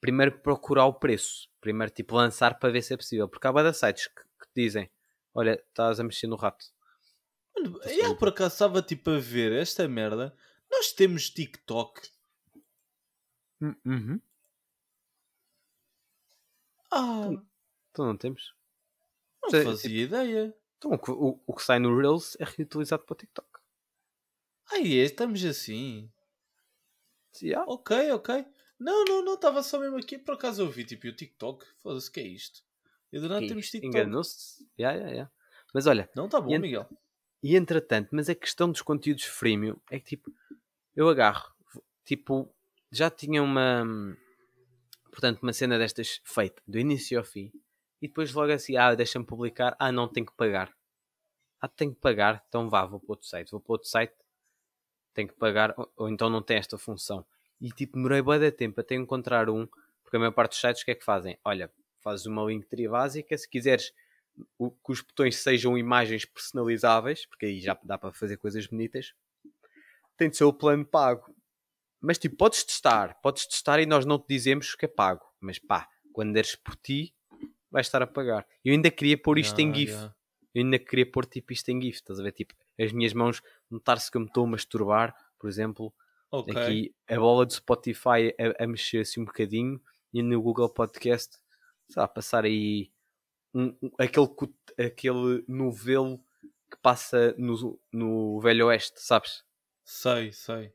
primeiro 0.00 0.38
procurar 0.38 0.86
o 0.86 0.94
preço. 0.94 1.48
Primeiro 1.60 1.92
tipo 1.92 2.14
lançar 2.14 2.58
para 2.58 2.70
ver 2.70 2.82
se 2.82 2.94
é 2.94 2.96
possível. 2.96 3.28
Porque 3.28 3.46
há 3.46 3.50
vários 3.50 3.78
sites 3.78 4.06
que, 4.06 4.22
que 4.22 4.48
dizem, 4.54 4.90
olha, 5.34 5.60
estás 5.68 5.98
a 5.98 6.04
mexer 6.04 6.26
no 6.26 6.36
rato. 6.36 6.66
Mano, 7.54 7.80
eu 7.84 8.14
por 8.16 8.28
acaso 8.28 8.52
estava 8.52 8.82
tipo 8.82 9.10
a 9.10 9.18
ver 9.18 9.52
esta 9.52 9.88
merda. 9.88 10.36
Nós 10.70 10.92
temos 10.92 11.30
TikTok. 11.30 12.02
Uhum. 13.60 14.20
Ah, 16.90 17.30
Então 17.90 18.06
não 18.06 18.16
temos. 18.16 18.54
não 19.42 19.50
sei, 19.50 19.64
fazia 19.64 20.02
ideia. 20.04 20.54
Então 20.78 20.92
o 20.92 20.98
que, 20.98 21.10
o, 21.10 21.40
o 21.46 21.54
que 21.54 21.62
sai 21.62 21.78
no 21.78 21.96
Reels 21.98 22.36
é 22.38 22.44
reutilizado 22.44 23.04
para 23.04 23.14
o 23.14 23.16
TikTok. 23.16 23.48
Ai, 24.72 24.98
é, 24.98 25.04
estamos 25.04 25.44
assim. 25.44 26.10
Yeah. 27.40 27.64
Ok, 27.70 28.10
ok. 28.12 28.46
Não, 28.78 29.04
não, 29.04 29.24
não, 29.24 29.34
estava 29.34 29.62
só 29.62 29.78
mesmo 29.78 29.96
aqui. 29.96 30.18
Por 30.18 30.34
acaso 30.34 30.62
eu 30.62 30.70
vi 30.70 30.84
tipo 30.84 31.06
o 31.06 31.12
TikTok. 31.12 31.66
Foda-se, 31.78 32.10
que 32.10 32.20
é 32.20 32.26
isto? 32.26 32.62
E 33.12 33.18
do 33.18 33.28
nada 33.28 33.46
temos? 33.46 33.70
TikTok. 33.70 33.86
Enganou-se. 33.86 34.66
Yeah, 34.78 34.96
yeah, 34.96 35.12
yeah. 35.14 35.32
Mas 35.72 35.86
olha, 35.86 36.08
Não, 36.14 36.28
tá 36.28 36.40
bom, 36.40 36.50
E 36.50 36.54
ent- 36.54 36.62
Miguel. 36.62 36.88
E 37.42 37.56
entretanto, 37.56 38.08
mas 38.12 38.28
a 38.28 38.34
questão 38.34 38.70
dos 38.70 38.82
conteúdos 38.82 39.24
freemium 39.24 39.76
é 39.90 39.98
que 40.00 40.06
tipo, 40.06 40.32
eu 40.94 41.08
agarro, 41.08 41.52
tipo, 42.04 42.52
já 42.90 43.10
tinha 43.10 43.42
uma, 43.42 43.84
portanto, 45.10 45.42
uma 45.42 45.52
cena 45.52 45.78
destas 45.78 46.20
feita 46.24 46.62
do 46.66 46.78
início 46.78 47.18
ao 47.18 47.24
fim 47.24 47.50
e 48.00 48.08
depois 48.08 48.32
logo 48.32 48.52
assim, 48.52 48.76
ah, 48.76 48.94
deixa-me 48.94 49.24
publicar, 49.24 49.74
ah, 49.78 49.90
não, 49.90 50.08
tenho 50.08 50.26
que 50.26 50.34
pagar. 50.36 50.72
Ah, 51.60 51.68
tenho 51.68 51.94
que 51.94 52.00
pagar, 52.00 52.44
então 52.48 52.68
vá, 52.70 52.86
vou 52.86 53.00
para 53.00 53.12
outro 53.12 53.28
site, 53.28 53.50
vou 53.50 53.60
para 53.60 53.74
outro 53.74 53.88
site, 53.88 54.14
tenho 55.14 55.28
que 55.28 55.34
pagar, 55.34 55.74
ou, 55.76 55.90
ou 55.96 56.08
então 56.08 56.28
não 56.30 56.42
tem 56.42 56.58
esta 56.58 56.78
função. 56.78 57.24
E 57.60 57.70
tipo, 57.70 57.94
demorei 57.96 58.20
bué 58.22 58.38
de 58.38 58.50
tempo 58.52 58.80
até 58.80 58.94
encontrar 58.94 59.48
um, 59.48 59.66
porque 60.02 60.16
a 60.16 60.18
maior 60.20 60.32
parte 60.32 60.50
dos 60.52 60.60
sites 60.60 60.82
o 60.82 60.84
que 60.84 60.90
é 60.92 60.94
que 60.94 61.04
fazem? 61.04 61.38
Olha, 61.44 61.70
fazes 62.00 62.26
uma 62.26 62.44
Linktree 62.44 62.88
básica, 62.88 63.36
se 63.36 63.48
quiseres 63.48 63.92
o- 64.58 64.70
que 64.70 64.92
os 64.92 65.00
botões 65.02 65.36
sejam 65.36 65.78
imagens 65.78 66.24
personalizáveis, 66.24 67.26
porque 67.26 67.46
aí 67.46 67.60
já 67.60 67.78
dá 67.82 67.98
para 67.98 68.12
fazer 68.12 68.36
coisas 68.36 68.66
bonitas, 68.66 69.14
tem 70.16 70.30
de 70.30 70.36
ser 70.36 70.44
o 70.44 70.52
plano 70.52 70.84
pago. 70.84 71.34
Mas 72.06 72.18
tipo, 72.18 72.36
podes 72.36 72.62
testar, 72.64 73.20
podes 73.20 73.46
testar 73.46 73.80
e 73.80 73.86
nós 73.86 74.04
não 74.06 74.18
te 74.18 74.26
dizemos 74.28 74.74
que 74.74 74.84
é 74.84 74.88
pago. 74.88 75.24
Mas 75.40 75.58
pá, 75.58 75.88
quando 76.12 76.32
deres 76.32 76.54
por 76.54 76.76
ti, 76.76 77.14
vais 77.70 77.86
estar 77.86 78.00
a 78.02 78.06
pagar. 78.06 78.46
Eu 78.64 78.72
ainda 78.72 78.90
queria 78.90 79.18
pôr 79.18 79.38
isto 79.38 79.58
em 79.58 79.70
Ah, 79.70 79.74
GIF. 79.74 79.90
yeah. 79.92 80.14
Eu 80.54 80.62
ainda 80.64 80.78
queria 80.78 81.10
pôr 81.10 81.26
tipo 81.26 81.52
isto 81.52 81.68
em 81.70 81.80
GIF, 81.82 81.96
estás 81.96 82.18
a 82.18 82.22
ver? 82.22 82.32
Tipo, 82.32 82.54
as 82.80 82.92
minhas 82.92 83.12
mãos 83.12 83.42
notar-se 83.70 84.10
que 84.10 84.16
eu 84.16 84.20
me 84.20 84.26
estou 84.28 84.44
a 84.44 84.48
masturbar, 84.48 85.14
por 85.38 85.48
exemplo, 85.50 85.92
Ok. 86.30 86.54
aqui 86.56 86.94
a 87.08 87.16
bola 87.16 87.44
do 87.44 87.52
Spotify 87.52 88.34
a, 88.58 88.64
a 88.64 88.66
mexer 88.66 89.00
assim 89.00 89.20
um 89.20 89.24
bocadinho 89.24 89.80
e 90.12 90.22
no 90.22 90.40
Google 90.40 90.68
Podcast, 90.70 91.36
sei 91.88 92.00
lá, 92.00 92.08
passar 92.08 92.44
aí 92.44 92.90
um, 93.52 93.74
um- 93.82 93.90
aquele, 93.98 94.28
aquele 94.78 95.44
novelo 95.48 96.18
que 96.70 96.76
passa 96.82 97.34
no, 97.38 97.78
no 97.92 98.40
Velho 98.40 98.66
Oeste, 98.66 99.00
sabes? 99.02 99.44
Sei, 99.84 100.32
sei. 100.32 100.72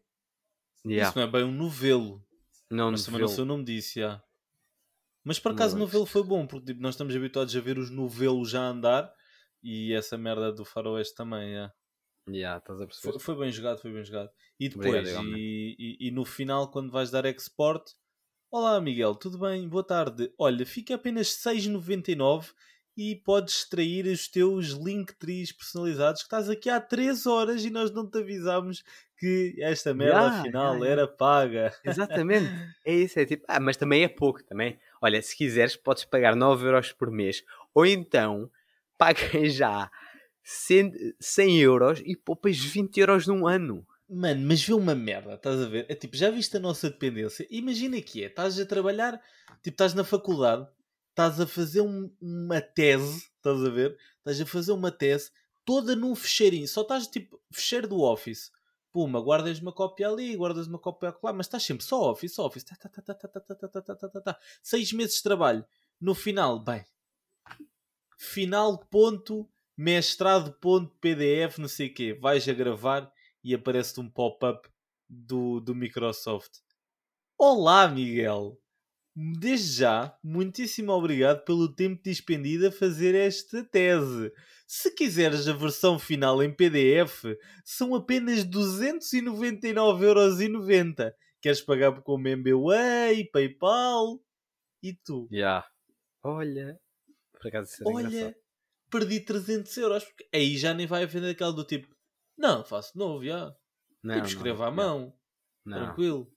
Yeah. 0.85 1.09
Isso 1.09 1.17
não 1.17 1.25
é 1.25 1.31
bem 1.31 1.43
um 1.43 1.51
novelo. 1.51 2.25
Não, 2.69 2.91
mas 2.91 3.05
também 3.05 3.21
não 3.21 3.27
novelo. 3.27 3.35
sei 3.35 3.43
o 3.43 3.47
nome 3.47 3.63
disso, 3.63 4.00
já. 4.00 4.23
Mas 5.23 5.39
por 5.39 5.51
acaso 5.51 5.75
o 5.75 5.79
Não, 5.79 5.85
novelo 5.85 6.05
foi 6.05 6.23
bom, 6.23 6.47
porque 6.47 6.67
tipo, 6.67 6.81
nós 6.81 6.95
estamos 6.95 7.15
habituados 7.15 7.55
a 7.55 7.59
ver 7.59 7.77
os 7.77 7.91
novelos 7.91 8.50
já 8.50 8.61
andar 8.63 9.13
e 9.61 9.93
essa 9.93 10.17
merda 10.17 10.51
do 10.51 10.65
faroeste 10.65 11.15
também, 11.15 11.53
já. 11.53 11.73
Yeah, 12.27 12.57
estás 12.57 12.81
a 12.81 12.85
perceber? 12.85 13.13
Foi, 13.13 13.19
foi 13.19 13.45
bem 13.45 13.51
jogado, 13.51 13.79
foi 13.79 13.91
bem 13.91 14.03
jogado. 14.03 14.29
E 14.59 14.69
depois, 14.69 14.88
Obrigado, 14.88 15.38
e, 15.38 15.75
e, 15.77 16.07
e 16.07 16.11
no 16.11 16.25
final, 16.25 16.71
quando 16.71 16.91
vais 16.91 17.11
dar 17.11 17.25
export, 17.25 17.83
olá 18.50 18.79
Miguel, 18.79 19.15
tudo 19.15 19.38
bem? 19.39 19.67
Boa 19.67 19.83
tarde. 19.83 20.33
Olha, 20.38 20.65
fica 20.65 20.95
apenas 20.95 21.27
6,99 21.27 22.51
e 22.97 23.15
podes 23.15 23.57
extrair 23.57 24.05
os 24.07 24.27
teus 24.27 24.69
Linktrees 24.69 25.51
personalizados 25.51 26.21
que 26.21 26.27
estás 26.27 26.50
aqui 26.50 26.69
há 26.69 26.79
3 26.79 27.25
horas 27.25 27.63
e 27.63 27.69
nós 27.69 27.91
não 27.91 28.09
te 28.09 28.19
avisámos 28.19 28.83
que 29.21 29.55
esta 29.61 29.93
merda 29.93 30.15
Yeah, 30.15 30.39
afinal 30.39 30.83
yeah, 30.83 30.85
yeah. 30.85 31.01
era 31.03 31.07
paga. 31.07 31.73
Exatamente. 31.83 32.51
É 32.83 32.95
isso, 32.95 33.19
é 33.19 33.25
tipo, 33.25 33.45
ah, 33.47 33.59
mas 33.59 33.77
também 33.77 34.03
é 34.03 34.07
pouco 34.07 34.43
também. 34.43 34.79
Olha, 34.99 35.21
se 35.21 35.37
quiseres, 35.37 35.75
podes 35.75 36.03
pagar 36.03 36.35
9 36.35 36.65
euros 36.65 36.91
por 36.91 37.11
mês 37.11 37.43
ou 37.75 37.85
então 37.85 38.49
paga 38.97 39.47
já 39.47 39.89
100, 40.43 40.91
100 41.19 41.59
euros 41.61 42.01
e 42.03 42.15
poupas 42.15 42.57
20 42.57 42.99
euros 42.99 43.27
num 43.27 43.45
ano. 43.47 43.85
Mano, 44.09 44.45
mas 44.47 44.63
vê 44.63 44.73
uma 44.73 44.95
merda, 44.95 45.35
estás 45.35 45.61
a 45.61 45.67
ver? 45.67 45.85
É 45.87 45.95
tipo, 45.95 46.17
já 46.17 46.29
viste 46.31 46.57
a 46.57 46.59
nossa 46.59 46.89
dependência? 46.89 47.47
Imagina 47.51 48.01
que 48.01 48.23
é, 48.23 48.27
estás 48.27 48.59
a 48.59 48.65
trabalhar, 48.65 49.13
tipo, 49.63 49.75
estás 49.75 49.93
na 49.93 50.03
faculdade, 50.03 50.67
estás 51.11 51.39
a 51.39 51.47
fazer 51.47 51.81
um- 51.81 52.11
uma 52.19 52.59
tese, 52.59 53.27
estás 53.37 53.63
a 53.63 53.69
ver? 53.69 53.97
Estás 54.17 54.41
a 54.41 54.45
fazer 54.45 54.71
uma 54.73 54.91
tese 54.91 55.31
toda 55.63 55.95
num 55.95 56.15
fecheirinho, 56.15 56.67
só 56.67 56.81
estás 56.81 57.07
tipo, 57.07 57.39
fecheiro 57.53 57.87
do 57.87 58.01
Office. 58.01 58.51
Puma, 58.91 59.21
guardas 59.21 59.60
uma 59.60 59.71
cópia 59.71 60.10
ali, 60.10 60.36
guardas 60.36 60.67
uma 60.67 60.77
cópia 60.77 61.15
lá, 61.24 61.31
mas 61.33 61.45
estás 61.45 61.63
sempre 61.63 61.83
só 61.83 62.12
Office, 62.12 62.33
só 62.33 62.45
Office. 62.45 62.63
Tá, 62.63 62.75
tá, 62.75 62.89
tá, 62.89 63.01
tá, 63.01 63.13
tá, 63.13 63.27
tá, 63.27 63.39
tá, 63.39 63.55
tá, 63.55 63.81
tá, 63.81 63.95
tá, 63.95 64.10
tá, 64.10 64.21
tá. 64.21 64.39
Seis 64.62 64.91
meses 64.91 65.15
de 65.15 65.24
trabalho. 65.24 65.65
No 66.00 66.13
final, 66.13 66.60
bem, 66.60 66.83
final 68.17 68.77
ponto, 68.77 69.50
mestrado 69.77 70.53
ponto, 70.60 70.95
PDF, 71.00 71.57
não 71.60 71.67
sei 71.67 71.88
o 71.88 71.93
quê. 71.93 72.13
Vais 72.13 72.48
a 72.48 72.53
gravar 72.53 73.12
e 73.43 73.53
aparece-te 73.53 74.00
um 74.00 74.10
pop-up 74.10 74.69
do, 75.10 75.60
do 75.60 75.74
Microsoft. 75.74 76.60
Olá, 77.38 77.88
Miguel! 77.88 78.60
Desde 79.13 79.80
já, 79.80 80.18
muitíssimo 80.24 80.94
obrigado 80.94 81.44
pelo 81.44 81.68
tempo 81.74 82.01
dispendido 82.03 82.68
a 82.68 82.72
fazer 82.72 83.13
esta 83.13 83.62
tese. 83.65 84.32
Se 84.65 84.96
quiseres 84.96 85.50
a 85.50 85.53
versão 85.53 86.00
final 86.00 86.41
em 86.41 86.56
PDF, 86.56 87.25
são 87.65 87.94
apenas 87.94 88.46
299,90€. 88.46 91.13
Queres 91.41 91.60
pagar 91.62 92.01
com 92.01 92.18
MBWay, 92.20 93.30
PayPal? 93.32 94.24
E 94.82 94.94
tu? 94.94 95.27
Já. 95.32 95.65
Olha. 96.24 96.80
Por 97.34 97.48
acaso 97.48 97.70
isso 97.70 97.84
era 97.84 97.94
Olha, 97.96 98.08
engraçado. 98.08 98.36
perdi 98.89 99.20
300 99.20 99.77
euros. 99.77 100.03
Porque 100.06 100.25
aí 100.34 100.58
já 100.58 100.74
nem 100.74 100.88
vai 100.88 101.03
haver 101.03 101.25
aquela 101.25 101.51
do 101.51 101.65
tipo, 101.65 101.94
não, 102.38 102.63
faço 102.63 102.94
de 102.94 103.00
novo, 103.00 103.25
já. 103.25 103.53
Não, 104.03 104.15
tipo, 104.15 104.27
escrevo 104.27 104.63
à 104.63 104.68
não, 104.68 104.75
mão, 104.75 105.13
Não. 105.65 105.86
tranquilo. 105.86 106.32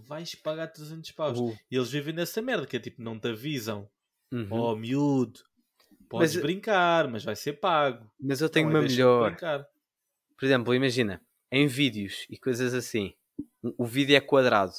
Vais 0.00 0.34
pagar 0.34 0.68
300 0.68 1.10
paus. 1.12 1.38
Uh, 1.38 1.56
E 1.70 1.76
eles 1.76 1.90
vivem 1.90 2.14
nessa 2.14 2.40
merda, 2.42 2.66
que 2.66 2.76
é 2.76 2.80
tipo, 2.80 3.02
não 3.02 3.18
te 3.18 3.28
avisam. 3.28 3.88
uhum. 4.32 4.48
Oh, 4.50 4.74
miúdo, 4.76 5.40
podes 6.08 6.34
Mas- 6.34 6.42
brincar, 6.42 7.08
mas 7.08 7.24
vai 7.24 7.36
ser 7.36 7.54
pago. 7.54 8.10
Mas 8.20 8.40
eu 8.40 8.48
tenho 8.48 8.68
Não, 8.68 8.80
uma 8.80 8.82
melhor. 8.82 9.36
Por 10.36 10.44
exemplo, 10.44 10.74
imagina, 10.74 11.20
em 11.52 11.66
vídeos 11.66 12.26
e 12.28 12.36
coisas 12.36 12.74
assim, 12.74 13.14
o, 13.78 13.84
vídeo 13.86 14.16
é 14.16 14.20
quadrado 14.20 14.72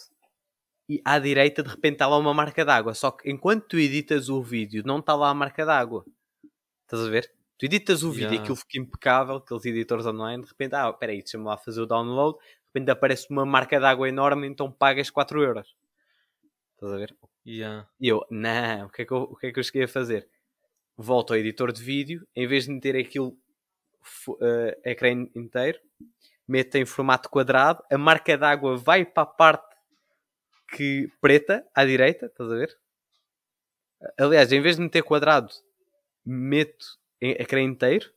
e 0.89 1.01
à 1.05 1.17
direita 1.17 1.63
de 1.63 1.69
repente 1.69 1.93
está 1.93 2.07
lá 2.07 2.17
uma 2.17 2.34
marca 2.34 2.63
d'água. 2.65 2.93
Só 2.93 3.12
que 3.12 3.29
enquanto 3.31 3.65
tu 3.69 3.77
editas 3.79 4.27
o 4.29 4.41
vídeo, 4.43 4.84
não 4.86 5.00
está 5.00 5.15
lá 5.15 5.29
a 5.29 5.34
marca 5.34 5.65
d'água. 5.65 6.05
Estás 6.84 7.03
a 7.07 7.10
ver? 7.10 7.31
Tu 7.57 7.65
editas 7.65 8.03
o 8.03 8.12
vídeo 8.12 8.25
e 8.25 8.31
Yeah. 8.31 8.41
aquilo 8.43 8.55
fica 8.57 8.77
impecável, 8.79 9.36
aqueles 9.38 9.65
editores 9.65 10.05
online, 10.05 10.43
de 10.43 10.50
repente, 10.50 10.75
ah, 10.75 10.89
espera 10.89 11.12
aí, 11.13 11.19
deixa-me 11.19 11.45
lá 11.45 11.55
fazer 11.57 11.81
o 11.81 11.86
download, 11.86 12.38
de 12.75 12.79
repente 12.79 12.91
aparece 12.91 13.27
uma 13.29 13.46
marca 13.46 13.79
d'água 13.79 14.10
enorme, 14.10 14.48
então 14.48 14.70
pagas 14.70 15.10
4 15.10 15.41
euros. 15.41 15.75
Estás 16.74 16.91
a 16.91 16.98
ver? 16.98 17.15
Yeah. 17.48 17.88
E 18.00 18.10
eu, 18.10 18.25
não, 18.29 18.88
o 18.88 18.89
que, 18.89 19.03
é 19.03 19.05
que 19.05 19.13
eu, 19.13 19.22
o 19.22 19.36
que 19.38 19.48
é 19.48 19.51
que 19.53 19.60
eu 19.60 19.63
cheguei 19.63 19.84
a 19.84 19.88
fazer? 19.88 20.27
Volto 20.98 21.32
ao 21.32 21.39
editor 21.39 21.72
de 21.72 21.82
vídeo, 21.82 22.27
em 22.36 22.46
vez 22.46 22.65
de 22.65 22.72
meter 22.72 22.98
aquilo 22.98 23.38
eh, 24.41 24.79
ecrã 24.84 25.10
inteiro, 25.36 25.79
meto 26.46 26.75
em 26.75 26.86
formato 26.86 27.29
quadrado, 27.29 27.82
a 27.89 27.98
marca 27.98 28.38
d'água 28.38 28.75
vai 28.75 29.05
para 29.05 29.24
a 29.24 29.25
parte 29.25 29.75
que, 30.75 31.10
preta, 31.22 31.65
à 31.74 31.86
direita, 31.86 32.25
estás 32.25 32.51
a 32.51 32.55
ver? 32.55 32.77
Aliás, 34.20 34.51
em 34.51 34.62
vez 34.62 34.75
de 34.75 34.82
meter 34.82 35.01
quadrado, 35.03 35.50
meto 36.25 36.86
em 37.22 37.32
ecrã 37.32 37.62
inteiro, 37.62 38.12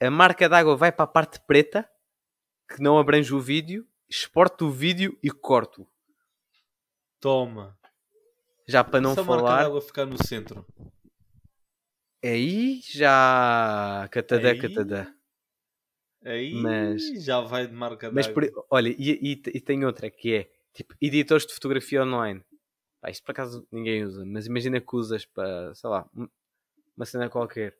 a 0.00 0.10
marca 0.10 0.48
d'água 0.48 0.76
vai 0.76 0.92
para 0.92 1.04
a 1.04 1.08
parte 1.08 1.40
preta, 1.40 1.88
que 2.68 2.82
não 2.82 2.98
abrange 2.98 3.32
o 3.34 3.40
vídeo, 3.40 3.86
exporto 4.08 4.66
o 4.66 4.70
vídeo 4.70 5.18
e 5.22 5.30
corto. 5.30 5.86
Toma. 7.20 7.76
Já 8.66 8.84
para 8.84 9.00
não 9.00 9.14
Se 9.14 9.20
a 9.20 9.24
marca 9.24 9.42
falar. 9.44 9.62
d'água 9.64 9.80
ficar 9.80 10.06
no 10.06 10.22
centro. 10.24 10.66
Aí 12.24 12.80
já. 12.82 14.08
Catadã, 14.10 14.50
Aí-. 14.50 15.08
Aí 16.24 16.54
Mas- 16.54 17.24
já 17.24 17.40
vai 17.40 17.66
de 17.66 17.72
marca 17.72 18.10
Mas 18.10 18.26
por- 18.26 18.44
olha, 18.70 18.88
e, 18.88 19.12
e- 19.32 19.42
e 19.54 19.60
tem 19.60 19.84
outra 19.84 20.10
que 20.10 20.34
é 20.34 20.50
tipo 20.74 20.94
editores 21.00 21.46
de 21.46 21.54
fotografia 21.54 22.02
online. 22.02 22.44
Pá, 23.00 23.08
isto 23.10 23.22
por 23.24 23.30
acaso 23.30 23.66
ninguém 23.70 24.04
usa, 24.04 24.24
mas 24.26 24.46
imagina 24.46 24.80
que 24.80 24.96
usas 24.96 25.24
para, 25.24 25.72
sei 25.74 25.88
lá, 25.88 26.08
um- 26.14 26.28
uma 26.96 27.06
cena 27.06 27.30
qualquer. 27.30 27.78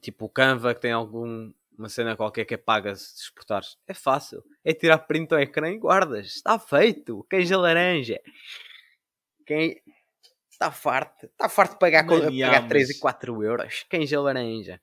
Tipo 0.00 0.26
o 0.26 0.28
Canva 0.28 0.74
que 0.74 0.80
tem 0.80 0.92
algum. 0.92 1.52
Uma 1.78 1.88
cena 1.88 2.16
qualquer 2.16 2.44
que 2.44 2.54
é 2.54 2.56
paga 2.58 2.94
se 2.94 3.22
exportares. 3.22 3.76
É 3.86 3.94
fácil. 3.94 4.42
É 4.64 4.72
tirar 4.72 4.98
print 4.98 5.32
ao 5.32 5.40
ecrã 5.40 5.70
e 5.70 5.78
guardas. 5.78 6.26
Está 6.36 6.58
feito. 6.58 7.24
Queijo 7.28 7.58
laranja. 7.58 8.18
Quem 9.46 9.80
está 10.50 10.70
farto. 10.70 11.26
Está 11.26 11.48
farto 11.48 11.72
de 11.72 11.78
pagar, 11.78 12.06
co- 12.06 12.16
Mano, 12.18 12.30
pagar 12.40 12.60
mas- 12.62 12.68
3 12.68 12.90
e 12.90 12.98
4 12.98 13.42
euros. 13.42 13.84
Queijo 13.88 14.20
laranja. 14.22 14.80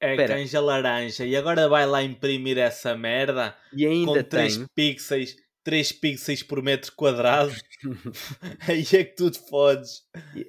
É 0.00 0.10
Espera. 0.12 0.34
canja 0.34 0.60
laranja. 0.60 1.24
E 1.24 1.36
agora 1.36 1.68
vai 1.68 1.86
lá 1.86 2.02
imprimir 2.02 2.58
essa 2.58 2.96
merda 2.96 3.56
E 3.72 3.86
ainda 3.86 4.22
com 4.22 4.28
3 4.28 4.56
tem. 4.56 4.66
pixels, 4.74 5.36
3 5.62 5.92
pixels 5.92 6.42
por 6.42 6.62
metro 6.62 6.92
quadrado. 6.94 7.52
Aí 8.68 8.82
é 9.00 9.04
que 9.04 9.14
tu 9.16 9.30
te 9.30 9.38
fodes. 9.48 10.02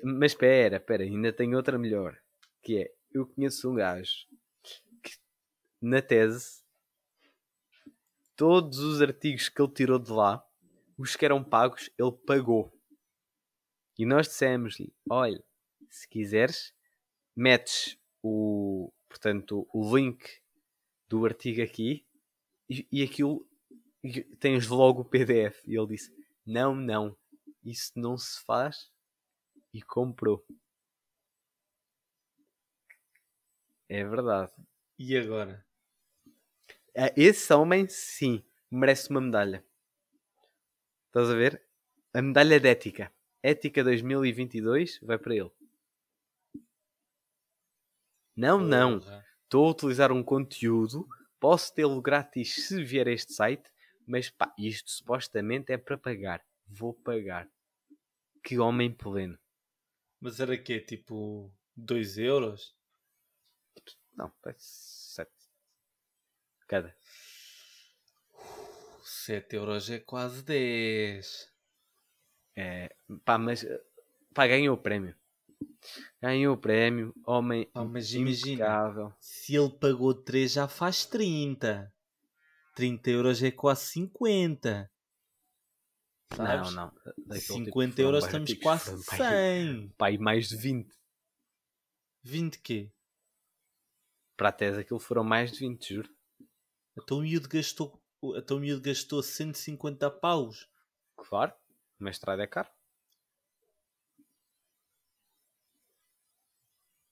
Mas 0.04 0.32
espera, 0.34 0.78
espera, 0.78 1.04
ainda 1.04 1.32
tem 1.32 1.56
outra 1.56 1.78
melhor. 1.78 2.18
Que 2.64 2.80
é, 2.82 2.88
eu 3.14 3.28
conheço 3.28 3.72
um 3.72 3.76
gajo 3.76 4.12
na 5.86 6.02
tese 6.02 6.64
todos 8.36 8.80
os 8.80 9.02
artigos 9.02 9.48
que 9.50 9.62
ele 9.62 9.72
tirou 9.72 10.00
de 10.00 10.12
lá, 10.12 10.46
os 10.98 11.16
que 11.16 11.24
eram 11.24 11.44
pagos, 11.44 11.90
ele 11.98 12.12
pagou. 12.12 12.74
E 13.98 14.06
nós 14.06 14.28
dissemos-lhe, 14.28 14.94
olha, 15.10 15.42
se 15.90 16.08
quiseres, 16.08 16.74
metes 17.36 17.98
o, 18.22 18.92
portanto, 19.08 19.68
o 19.74 19.96
link 19.96 20.42
do 21.08 21.26
artigo 21.26 21.62
aqui 21.62 22.06
e, 22.70 22.88
e 22.92 23.04
aquilo 23.04 23.48
e 24.04 24.22
tens 24.38 24.68
logo 24.68 25.02
o 25.02 25.06
PDF. 25.06 25.64
E 25.66 25.78
ele 25.78 25.88
disse, 25.88 26.12
não, 26.46 26.76
não, 26.76 27.18
isso 27.64 27.92
não 27.96 28.18
se 28.18 28.44
faz 28.44 28.92
e 29.74 29.82
comprou. 29.82 30.46
É 33.88 34.04
verdade. 34.04 34.52
E 35.00 35.18
agora? 35.18 35.65
Ah, 36.98 37.12
Esse 37.16 37.54
homem, 37.54 37.88
sim, 37.88 38.44
merece 38.72 39.10
uma 39.10 39.22
medalha. 39.22 39.64
Estás 41.08 41.30
a 41.30 41.36
ver? 41.36 41.62
A 42.14 42.22
medalha 42.22 42.60
de 42.60 42.68
ética. 42.70 43.12
Ética 43.44 43.84
2022 43.84 45.00
vai 45.02 45.18
para 45.18 45.36
ele. 45.36 45.52
Não, 48.36 48.60
não. 48.60 49.00
Porra. 49.00 49.26
Estou 49.44 49.68
a 49.68 49.72
utilizar 49.72 50.12
um 50.12 50.24
conteúdo. 50.24 51.08
Posso 51.40 51.74
tê-lo 51.74 52.02
grátis 52.02 52.56
se 52.68 52.84
vier 52.84 53.08
a 53.08 53.12
este 53.12 53.34
site. 53.34 53.70
Mas 54.08 54.30
pá, 54.30 54.54
isto 54.58 54.92
supostamente 54.92 55.72
é 55.72 55.78
para 55.78 55.98
pagar. 55.98 56.46
Vou 56.68 56.94
pagar. 56.94 57.50
Que 58.44 58.58
homem 58.60 58.92
pleno. 58.92 59.38
Mas 60.20 60.40
era 60.40 60.58
quê? 60.58 60.80
Tipo 60.80 61.52
2 61.76 62.18
euros? 62.18 62.76
Não, 64.16 64.32
parece. 64.42 65.05
Cada. 66.68 66.96
7 69.04 69.56
euros 69.56 69.90
é 69.90 70.00
quase 70.00 70.44
10. 70.44 71.52
É, 72.56 72.96
pá, 73.24 73.38
mas 73.38 73.64
eh, 73.64 73.82
pá, 74.34 74.48
ganhou 74.48 74.76
o 74.76 74.82
prémio. 74.82 75.16
Ganhou 76.22 76.56
o 76.56 76.58
prémio, 76.58 77.14
homem 77.26 77.66
Pá, 77.74 77.84
mas 77.86 78.14
imagina. 78.14 79.16
Se 79.20 79.56
ele 79.56 79.70
pagou 79.70 80.14
3 80.14 80.52
já 80.52 80.68
faz 80.68 81.06
30. 81.06 81.92
30 82.76 83.10
euros 83.10 83.44
é 83.44 83.52
quase 83.52 83.86
50. 83.86 84.92
Não, 86.38 86.46
Sabes? 86.46 86.74
não. 86.74 86.92
daquele 87.18 87.40
tipo 87.40 87.66
50 87.66 87.96
foram 87.96 88.08
euros 88.08 88.26
estamos 88.26 88.54
quase 88.56 88.92
foram, 88.92 89.04
pá, 89.06 89.18
100. 89.18 89.90
Pá, 89.98 90.12
e 90.12 90.18
mais 90.18 90.50
de 90.50 90.58
20. 90.58 90.94
20 92.24 92.60
quê? 92.60 92.92
Para 94.36 94.50
a 94.50 94.52
tese 94.52 94.80
aquilo 94.80 95.00
foram 95.00 95.24
mais 95.24 95.52
de 95.52 95.60
20, 95.60 95.94
juro. 95.94 96.15
Então 96.98 97.18
o 97.18 97.22
miúdo 97.22 97.50
gastou, 97.50 98.02
então 98.38 98.58
o 98.58 98.60
miúdo 98.60 98.82
gastou 98.82 99.22
150 99.22 100.10
paus. 100.12 100.70
Claro, 101.18 101.54
o 102.00 102.04
mestrado 102.04 102.42
é 102.42 102.48
caro. 102.48 102.70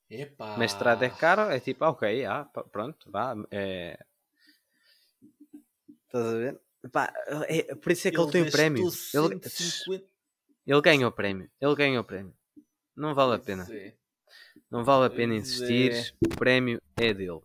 Epá. 0.10 0.56
O 0.56 0.60
mestrado 0.60 1.04
é 1.04 1.10
caro, 1.10 1.42
é 1.52 1.60
tipo, 1.60 1.84
ah, 1.84 1.90
ok, 1.90 2.26
ah, 2.26 2.46
pronto, 2.72 3.10
vá. 3.10 3.36
É... 3.50 3.98
Estás 6.06 6.26
a 6.26 6.38
ver? 6.38 6.62
Pá, 6.92 7.12
é, 7.48 7.76
por 7.76 7.92
isso 7.92 8.08
é 8.08 8.12
que 8.12 8.20
ele, 8.20 8.32
tem 8.32 8.42
o 8.44 8.52
prémio. 8.52 8.84
Ele, 8.84 8.92
150... 8.92 10.06
ele 10.68 10.82
ganha 10.82 11.08
o 11.08 11.12
prémio. 11.12 11.50
Ele 11.60 11.76
ganha 11.76 12.00
o 12.00 12.04
prémio. 12.04 12.36
Não 12.96 13.16
vale 13.16 13.36
a 13.36 13.40
pena. 13.40 13.68
É. 13.72 13.96
Não 14.70 14.84
vale 14.84 15.06
a 15.06 15.10
pena 15.10 15.36
insistir. 15.36 16.14
O 16.24 16.30
prémio 16.30 16.82
é 16.98 17.14
dele. 17.14 17.42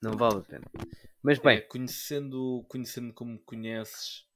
Não 0.00 0.16
vale 0.16 0.38
a 0.38 0.40
pena. 0.42 0.64
Mas 1.22 1.38
É, 1.38 1.42
bem, 1.42 1.68
conhecendo, 1.68 2.64
conhecendo 2.68 3.12
como 3.12 3.38
conheces, 3.40 4.26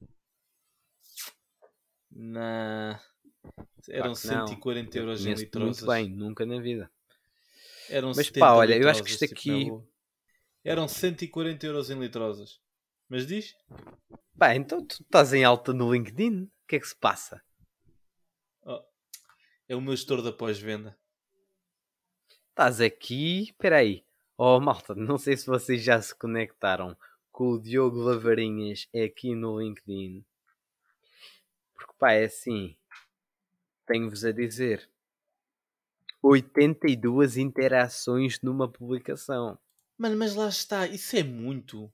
na... 2.11 3.01
eram 3.89 4.13
Claro 4.13 4.21
que 4.21 4.27
não. 4.27 4.47
140 4.49 4.99
eu 4.99 5.03
euros 5.03 5.27
em 5.27 5.35
litrosas. 5.35 5.83
muito 5.83 5.87
bem, 5.87 6.11
nunca 6.11 6.45
na 6.45 6.61
vida. 6.61 6.91
Eram 7.89 8.09
Mas 8.09 8.27
70 8.27 8.41
pá, 8.41 8.53
olha, 8.55 8.77
eu 8.77 8.89
acho 8.89 9.03
que 9.03 9.11
isto 9.11 9.27
tipo, 9.27 9.39
aqui-. 9.39 9.71
Eram 10.65 10.87
140 10.89 11.67
euros 11.67 11.91
em 11.91 11.99
litrosas. 11.99 12.61
Mas 13.09 13.27
diz? 13.27 13.55
Pá, 14.39 14.55
então 14.55 14.85
tu 14.85 15.03
estás 15.03 15.33
em 15.33 15.45
alta 15.45 15.73
no 15.73 15.93
LinkedIn? 15.93 16.45
O 16.45 16.67
que 16.67 16.77
é 16.77 16.81
que 16.81 16.89
se 16.89 16.97
passa? 16.97 17.43
Oh, 18.63 18.83
é 19.69 19.77
o 19.77 19.81
meu 19.81 19.95
gestor 19.95 20.23
da 20.23 20.33
pós-venda. 20.33 20.99
Estás 22.51 22.81
aqui, 22.81 23.45
espera 23.45 23.79
aí. 23.79 24.05
Oh 24.37 24.61
malta, 24.61 24.95
não 24.95 25.17
sei 25.17 25.39
se 25.39 25.47
vocês 25.47 25.83
já 25.83 26.01
se 26.03 26.15
conectaram 26.15 26.95
com 27.31 27.53
o 27.53 27.59
Diogo 27.59 27.97
Lavarinhas 27.99 28.87
aqui 28.95 29.35
no 29.35 29.59
LinkedIn. 29.59 30.23
Porque 31.75 31.93
pá, 31.99 32.13
é 32.13 32.25
assim. 32.25 32.77
Tenho-vos 33.87 34.25
a 34.25 34.33
dizer. 34.33 34.91
82 36.23 37.37
interações 37.37 38.41
numa 38.41 38.69
publicação. 38.71 39.59
Mano, 39.99 40.17
mas 40.17 40.35
lá 40.35 40.49
está, 40.49 40.87
isso 40.87 41.17
é 41.17 41.23
muito. 41.23 41.93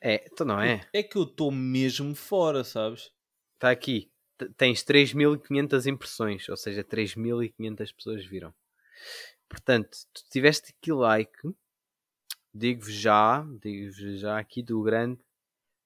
É, 0.00 0.26
então 0.30 0.46
não 0.46 0.60
é? 0.60 0.86
É 0.92 1.02
que 1.02 1.16
eu 1.16 1.22
estou 1.24 1.50
mesmo 1.50 2.14
fora, 2.14 2.62
sabes? 2.62 3.10
Está 3.54 3.70
aqui. 3.70 4.10
T- 4.38 4.48
Tens 4.50 4.82
3.500 4.82 5.86
impressões, 5.86 6.48
ou 6.48 6.56
seja, 6.56 6.84
3.500 6.84 7.92
pessoas 7.92 8.24
viram. 8.24 8.54
Portanto, 9.48 9.96
tu 10.12 10.24
tiveste 10.30 10.74
aqui 10.76 10.92
like, 10.92 11.38
digo-vos 12.52 12.92
já, 12.92 13.42
digo-vos 13.60 14.20
já 14.20 14.38
aqui 14.38 14.62
do 14.62 14.82
grande 14.82 15.20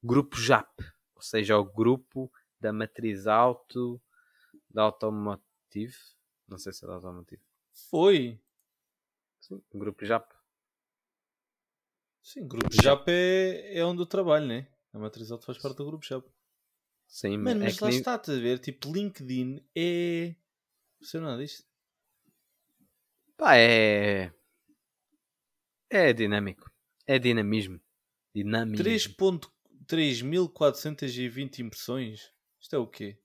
grupo 0.02 0.36
JAP, 0.36 0.80
ou 1.14 1.22
seja, 1.22 1.58
o 1.58 1.64
grupo 1.64 2.32
da 2.58 2.72
matriz 2.72 3.26
auto 3.26 4.00
da 4.68 4.82
Automotive. 4.82 5.96
Não 6.48 6.58
sei 6.58 6.72
se 6.72 6.84
é 6.84 6.88
da 6.88 6.94
Automotive. 6.94 7.42
Foi. 7.90 8.40
Sim, 9.40 9.62
o 9.72 9.78
grupo 9.78 10.04
JAP. 10.04 10.32
Sim, 12.22 12.46
grupo 12.46 12.68
JAP 12.72 13.08
é, 13.08 13.78
é 13.78 13.84
onde 13.84 14.02
eu 14.02 14.06
trabalho, 14.06 14.46
né? 14.46 14.68
A 14.92 14.98
matriz 14.98 15.30
auto 15.30 15.44
faz 15.46 15.58
parte 15.58 15.76
do 15.76 15.86
grupo 15.86 16.04
JAP. 16.04 16.26
Sim, 17.06 17.38
Mano, 17.38 17.62
é 17.62 17.64
mas 17.64 17.76
que 17.78 17.84
lá 17.84 17.90
nem- 17.90 17.98
está, 17.98 18.14
a 18.14 18.18
ver? 18.18 18.58
Tipo, 18.58 18.92
LinkedIn 18.92 19.64
é. 19.74 20.34
Não 21.00 21.08
sei 21.08 21.20
nada 21.20 21.42
disto. 21.42 21.66
Pá, 23.40 23.56
é. 23.56 24.30
É 25.88 26.12
dinâmico. 26.12 26.70
É 27.06 27.18
dinamismo. 27.18 27.80
Dinamismo. 28.34 29.14
3.3420 29.86 31.60
impressões. 31.60 32.30
Isto 32.60 32.76
é 32.76 32.78
o 32.78 32.86
quê? 32.86 33.18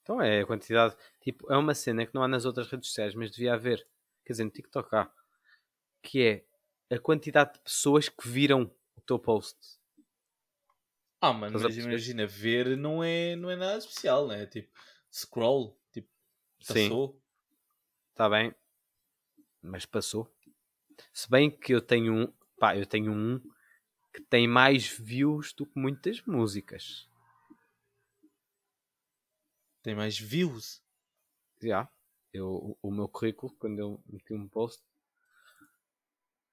Então 0.00 0.18
é 0.22 0.40
a 0.40 0.46
quantidade. 0.46 0.96
Tipo, 1.20 1.52
é 1.52 1.58
uma 1.58 1.74
cena 1.74 2.06
que 2.06 2.14
não 2.14 2.22
há 2.22 2.28
nas 2.28 2.46
outras 2.46 2.70
redes 2.70 2.88
sociais, 2.88 3.14
mas 3.14 3.30
devia 3.30 3.52
haver. 3.52 3.86
Quer 4.24 4.32
dizer, 4.32 4.44
no 4.44 4.50
TikTok 4.50 4.96
há. 4.96 5.12
Que 6.02 6.46
é 6.88 6.94
a 6.96 6.98
quantidade 6.98 7.52
de 7.52 7.60
pessoas 7.60 8.08
que 8.08 8.26
viram 8.26 8.74
o 8.96 9.00
teu 9.02 9.18
post. 9.18 9.58
Ah, 11.20 11.34
mano, 11.34 11.60
mas 11.60 11.76
imagina, 11.76 12.26
ver 12.26 12.78
não 12.78 13.04
é, 13.04 13.36
não 13.36 13.50
é 13.50 13.56
nada 13.56 13.76
especial, 13.76 14.26
né? 14.26 14.46
Tipo, 14.46 14.72
scroll, 15.12 15.78
tipo, 15.92 16.08
Sim, 16.62 16.88
passou. 16.88 17.22
está 18.14 18.30
bem. 18.30 18.54
Mas 19.64 19.86
passou. 19.86 20.30
Se 21.12 21.28
bem 21.28 21.50
que 21.50 21.72
eu 21.74 21.80
tenho 21.80 22.12
um. 22.14 22.32
Pá, 22.58 22.76
eu 22.76 22.86
tenho 22.86 23.10
um 23.12 23.40
que 24.12 24.20
tem 24.22 24.46
mais 24.46 24.86
views 24.86 25.52
do 25.52 25.66
que 25.66 25.78
muitas 25.78 26.20
músicas. 26.22 27.08
Tem 29.82 29.94
mais 29.94 30.18
views. 30.18 30.82
Já. 31.60 31.88
Eu, 32.32 32.76
o- 32.82 32.90
meu 32.90 33.08
currículo, 33.08 33.52
quando 33.58 33.78
eu 33.78 34.02
meti 34.06 34.32
um 34.34 34.48
post. 34.48 34.82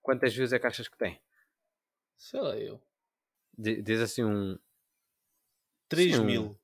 Quantas 0.01 0.33
views 0.33 0.53
é 0.53 0.59
que 0.59 0.67
achas 0.67 0.87
que 0.87 0.97
tem? 0.97 1.21
Sei 2.17 2.39
lá, 2.39 2.57
eu. 2.57 2.81
Di- 3.57 3.81
Diz 3.81 3.99
assim 3.99 4.23
um. 4.23 4.57
3 5.87 6.15
Sim, 6.15 6.21
um- 6.21 6.25
mil. 6.25 6.59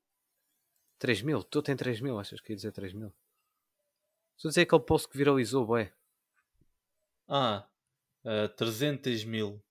3 0.98 1.22
mil? 1.22 1.42
Tu 1.44 1.62
tem 1.62 1.76
3 1.76 2.00
mil, 2.00 2.18
achas 2.18 2.40
que 2.40 2.52
ia 2.52 2.56
dizer 2.56 2.72
3 2.72 2.92
mil? 2.92 3.12
Estou 4.36 4.48
a 4.48 4.50
dizer 4.50 4.62
aquele 4.62 4.82
post 4.82 5.08
que 5.08 5.16
viralizou, 5.18 5.66
bué. 5.66 5.92
Ah, 7.28 7.68
Uh, 8.24 8.48
300 8.56 9.24
mil. 9.24 9.62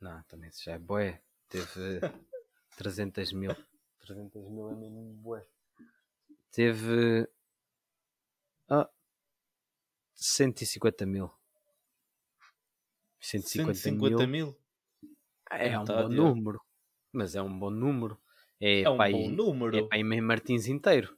Não, 0.00 0.22
também 0.24 0.50
isso 0.50 0.64
já 0.64 0.72
é 0.72 0.78
boé. 0.78 1.22
Teve 1.48 2.00
300 2.76 3.32
mil. 3.32 3.54
300 4.00 4.42
mil 4.50 4.68
é 4.70 4.74
mesmo 4.74 5.14
boé. 5.14 5.46
Teve. 6.50 7.28
Ah, 8.68 8.90
150 10.14 11.06
mil. 11.06 11.30
150, 13.20 13.74
150 13.74 14.26
mil. 14.26 14.46
mil? 14.48 14.60
É 15.50 15.78
um 15.78 15.84
bom 15.84 15.94
já. 15.94 16.08
número. 16.08 16.60
Mas 17.12 17.34
é 17.34 17.42
um 17.42 17.58
bom 17.58 17.70
número. 17.70 18.20
É, 18.60 18.82
É 18.82 18.90
um 18.90 18.96
para 18.96 19.12
bom 19.12 19.30
número. 19.30 19.76
é 19.78 19.82
para 19.88 20.04
meio 20.04 20.22
Martins 20.22 20.66
inteiro. 20.66 21.16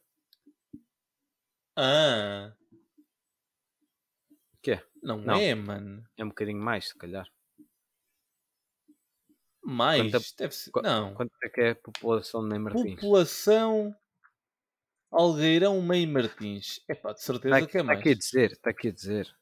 Ah, 1.77 2.55
quê? 4.63 4.83
não, 5.03 5.19
Não. 5.19 5.35
é, 5.37 5.55
mano. 5.55 6.05
É 6.17 6.25
um 6.25 6.29
bocadinho 6.29 6.59
mais, 6.63 6.89
se 6.89 6.97
calhar. 6.97 7.27
Mais, 9.65 10.03
Quanta- 10.11 10.25
deve 10.39 10.55
ser. 10.55 10.71
qu- 10.71 10.83
Não. 10.83 11.15
Quanto 11.15 11.33
é 11.45 11.49
que 11.49 11.61
é 11.61 11.71
a 11.71 11.75
população 11.77 12.43
de 12.43 12.49
Ney 12.51 12.59
Martins? 12.59 12.95
População 12.97 13.95
Algueirão 15.11 15.81
Meio 15.83 16.09
Martins. 16.09 16.81
É 16.89 16.95
pá, 16.95 17.13
de 17.13 17.23
certeza 17.23 17.55
Está 17.59 17.71
que 17.71 17.77
é 17.77 17.81
tá 17.81 17.87
mais. 17.87 17.99
aqui 18.01 18.09
a 18.11 18.15
dizer, 18.15 18.53
está 18.53 18.71
aqui 18.71 18.89
a 18.89 18.93
dizer. 18.93 19.37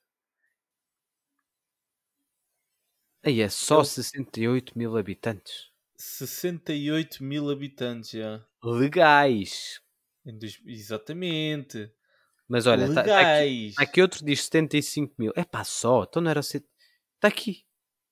Aí 3.23 3.41
é 3.41 3.49
só 3.49 3.81
Eu- 3.81 3.85
68 3.85 4.77
mil 4.77 4.97
habitantes. 4.97 5.71
68 5.97 7.23
mil 7.23 7.51
habitantes 7.51 8.11
já. 8.11 8.45
Legais. 8.65 9.81
Dois- 10.25 10.61
Exatamente. 10.67 11.93
Mas 12.51 12.67
olha, 12.67 12.87
está 12.87 13.03
aqui, 13.03 13.11
Legais. 13.11 13.75
tá 13.77 13.83
aqui 13.85 14.03
outro 14.03 14.25
diz 14.25 14.43
75 14.43 15.15
mil. 15.17 15.33
É 15.37 15.45
pá, 15.45 15.63
só. 15.63 16.03
Então 16.03 16.21
não 16.21 16.33
era. 16.33 16.41
Está 16.41 16.59
aqui. 17.23 17.65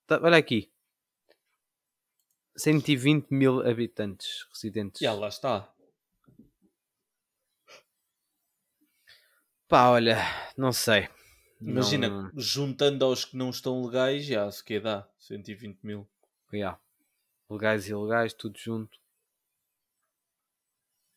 Tá- 0.06 0.20
olha 0.22 0.36
aqui. 0.36 0.70
120 2.56 3.26
mil 3.30 3.66
habitantes 3.68 4.46
residentes. 4.54 5.00
Já 5.00 5.12
lá 5.12 5.26
está. 5.26 5.68
Pá, 9.66 9.90
olha, 9.90 10.18
não 10.56 10.72
sei. 10.72 11.08
Imagina, 11.60 12.08
Não- 12.08 12.30
juntando 12.36 13.04
aos 13.04 13.24
que 13.24 13.36
não 13.36 13.50
estão 13.50 13.84
legais, 13.84 14.24
já 14.24 14.48
se 14.52 14.64
que 14.64 14.78
dá 14.78 15.08
120 15.18 15.80
mil. 15.82 16.08
Yeah. 16.52 16.78
Legais 17.50 17.88
e 17.88 17.90
ilegais, 17.90 18.32
tudo 18.32 18.56
junto. 18.56 18.96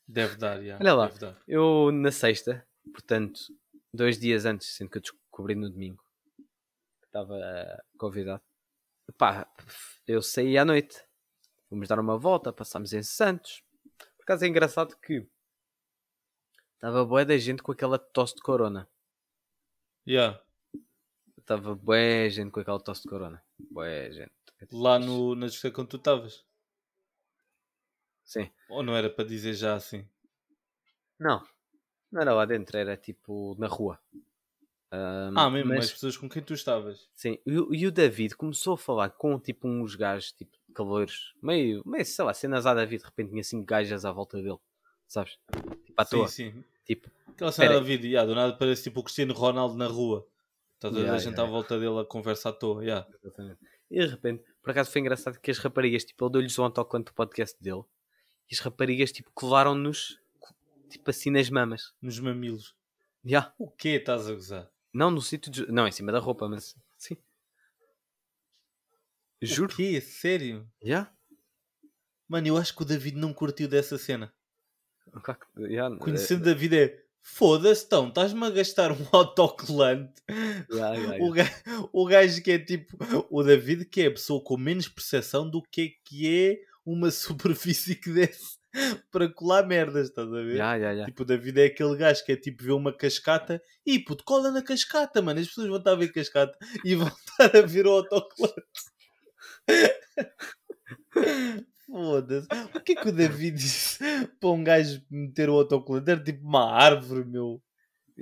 Deve 0.07 0.37
dar, 0.37 0.59
já. 0.63 0.77
Olha 0.79 0.93
lá. 0.95 1.07
Dar. 1.07 1.39
Eu 1.47 1.91
na 1.91 2.11
sexta, 2.11 2.67
portanto, 2.91 3.39
dois 3.93 4.17
dias 4.19 4.45
antes, 4.45 4.75
sendo 4.75 4.89
que 4.89 4.97
eu 4.97 5.01
descobri 5.01 5.55
no 5.55 5.69
domingo, 5.69 6.03
que 6.99 7.05
estava 7.05 7.37
eh, 7.37 7.83
convidado. 7.97 8.41
Pá, 9.17 9.47
eu 10.07 10.21
saí 10.21 10.57
à 10.57 10.65
noite. 10.65 10.97
Fomos 11.69 11.87
dar 11.87 11.99
uma 11.99 12.17
volta, 12.17 12.51
passámos 12.51 12.93
em 12.93 13.03
Santos. 13.03 13.63
Por 14.17 14.23
acaso 14.23 14.45
é 14.45 14.47
engraçado 14.47 14.97
que 14.97 15.27
estava 16.75 17.05
boa 17.05 17.25
da 17.25 17.37
gente 17.37 17.63
com 17.63 17.71
aquela 17.71 17.97
tosse 17.97 18.35
de 18.35 18.41
corona. 18.41 18.89
Já. 20.05 20.41
Estava 21.37 21.75
boa 21.75 22.29
gente 22.29 22.51
com 22.51 22.59
aquela 22.59 22.79
tosse 22.79 23.03
de 23.03 23.09
corona. 23.09 23.43
Boa 23.71 24.11
gente. 24.11 24.31
Lá 24.71 24.99
no, 24.99 25.35
na 25.35 25.47
discoteca 25.47 25.81
onde 25.81 25.89
tu 25.89 25.97
estavas. 25.97 26.45
Sim. 28.23 28.51
Ou 28.69 28.83
não 28.83 28.95
era 28.95 29.09
para 29.09 29.25
dizer 29.25 29.53
já 29.53 29.75
assim? 29.75 30.07
Não, 31.19 31.45
não 32.11 32.21
era 32.21 32.33
lá 32.33 32.45
dentro, 32.45 32.77
era 32.77 32.95
tipo 32.97 33.55
na 33.57 33.67
rua. 33.67 33.99
Ahm, 34.91 35.33
Ah, 35.37 35.49
mesmo, 35.49 35.69
mas- 35.69 35.85
as 35.85 35.91
pessoas 35.93 36.17
com 36.17 36.27
quem 36.29 36.41
tu 36.41 36.53
estavas. 36.53 37.07
Sim, 37.13 37.37
e, 37.45 37.57
o- 37.57 37.73
e 37.73 37.87
o 37.87 37.91
David 37.91 38.35
começou 38.35 38.73
a 38.73 38.77
falar 38.77 39.09
com 39.11 39.39
tipo 39.39 39.67
uns 39.67 39.95
gajos, 39.95 40.33
tipo, 40.33 40.51
calores, 40.73 41.33
meio, 41.41 41.81
meio, 41.85 42.05
sei 42.05 42.25
lá, 42.25 42.33
cenas 42.33 42.65
a 42.65 42.73
David, 42.73 42.99
de 43.01 43.05
repente 43.05 43.29
tinha 43.31 43.43
cinco 43.43 43.65
gajas 43.65 44.03
à 44.03 44.11
volta 44.11 44.37
dele, 44.41 44.57
sabes? 45.07 45.37
Tipo, 45.85 46.01
à 46.01 46.03
toa. 46.05 46.27
Sim, 46.27 46.51
sim. 46.51 46.63
Tipo, 46.85 47.09
Aquela 47.29 47.51
cena 47.53 47.73
da 47.75 47.79
vida, 47.79 48.07
já, 48.09 48.25
do 48.25 48.35
nada 48.35 48.53
parece 48.53 48.83
tipo 48.83 48.99
o 48.99 49.03
Cristiano 49.03 49.33
Ronaldo 49.33 49.75
na 49.77 49.87
rua. 49.87 50.27
Estás 50.75 50.93
a 50.95 50.99
ver 50.99 51.05
Ya, 51.05 51.13
a 51.13 51.17
gente 51.17 51.37
ya, 51.37 51.43
à 51.43 51.45
volta 51.45 51.79
dele 51.79 51.99
a 51.99 52.03
conversa 52.05 52.49
à 52.49 52.53
toa, 52.53 52.83
já. 52.83 53.07
exatamente. 53.23 53.59
E 53.89 53.99
de 53.99 54.07
repente, 54.07 54.43
por 54.61 54.71
acaso 54.71 54.91
foi 54.91 54.99
engraçado 55.01 55.39
que 55.39 55.49
as 55.51 55.57
raparigas, 55.57 56.03
tipo, 56.03 56.25
ele 56.25 56.31
deu-lhes 56.33 56.57
um 56.59 56.63
autocolante 56.63 57.11
do 57.11 57.13
podcast 57.15 57.55
dele, 57.61 57.83
e 58.49 58.53
as 58.53 58.59
raparigas, 58.59 59.11
tipo, 59.11 59.31
colaram-nos, 59.33 60.19
tipo, 60.91 61.09
assim 61.09 61.31
nas 61.31 61.49
mamas. 61.49 61.93
Nos 62.01 62.19
mamilos. 62.19 62.75
Já. 63.23 63.53
O 63.57 63.69
que 63.69 63.89
estás 63.89 64.27
a 64.27 64.33
gozar? 64.33 64.69
Não 64.93 65.09
no 65.09 65.21
sítio 65.21 65.51
de... 65.51 65.71
Não, 65.71 65.87
em 65.87 65.91
cima 65.91 66.11
da 66.11 66.19
roupa, 66.19 66.47
mas... 66.47 66.75
Sim. 66.97 67.17
Juro. 69.41 69.73
O 69.73 69.75
quê? 69.75 70.01
Sério? 70.01 70.67
Já? 70.83 71.11
Mano, 72.27 72.47
eu 72.47 72.57
acho 72.57 72.75
que 72.75 72.81
o 72.81 72.85
David 72.85 73.17
não 73.17 73.33
curtiu 73.33 73.67
dessa 73.67 73.97
cena. 73.97 74.33
Já, 75.69 75.89
Conhecendo 75.97 76.41
o 76.41 76.45
David 76.45 76.77
é... 76.77 77.01
Foda-se, 77.23 77.85
então, 77.85 78.07
estás-me 78.07 78.43
a 78.43 78.49
gastar 78.49 78.91
um 78.91 79.05
autocolante. 79.13 80.21
já, 80.71 80.95
já. 80.95 81.17
O 81.19 81.31
gajo, 81.31 81.89
o 81.93 82.05
gajo 82.05 82.41
que 82.41 82.51
é 82.51 82.59
tipo... 82.59 82.97
O 83.29 83.43
David 83.43 83.85
que 83.85 84.01
é 84.01 84.07
a 84.07 84.11
pessoa 84.11 84.43
com 84.43 84.57
menos 84.57 84.87
percepção 84.87 85.47
do 85.47 85.61
que 85.61 85.81
é 85.81 85.89
que 86.03 86.27
é 86.27 86.61
uma 86.85 87.11
superfície 87.11 87.95
que 87.95 88.11
desce 88.11 88.60
para 89.11 89.31
colar 89.33 89.67
merdas, 89.67 90.09
estás 90.09 90.27
a 90.27 90.41
ver? 90.41 90.57
Já, 90.57 90.79
já, 90.79 90.95
já. 90.95 91.05
Tipo, 91.05 91.23
o 91.23 91.25
David 91.25 91.61
é 91.61 91.65
aquele 91.65 91.95
gajo 91.95 92.25
que 92.25 92.31
é 92.31 92.35
tipo 92.35 92.63
ver 92.63 92.71
uma 92.71 92.95
cascata 92.95 93.61
e 93.85 93.99
puto, 93.99 94.23
cola 94.23 94.51
na 94.51 94.61
cascata, 94.61 95.21
mano. 95.21 95.39
As 95.39 95.47
pessoas 95.47 95.67
vão 95.67 95.77
estar 95.77 95.91
a 95.91 95.95
ver 95.95 96.11
cascata 96.11 96.57
e 96.85 96.95
vão 96.95 97.07
estar 97.07 97.57
a 97.57 97.61
ver 97.61 97.87
o 97.87 97.91
autocolante. 97.91 98.61
Foda-se. 101.85 102.47
O 102.73 102.79
que 102.79 102.93
é 102.93 102.95
que 102.95 103.09
o 103.09 103.11
David 103.11 103.57
disse 103.57 103.99
para 104.39 104.49
um 104.49 104.63
gajo 104.63 105.03
meter 105.09 105.49
o 105.49 105.55
autocolante? 105.55 106.09
Era 106.09 106.23
tipo 106.23 106.47
uma 106.47 106.71
árvore, 106.71 107.25
meu. 107.25 107.61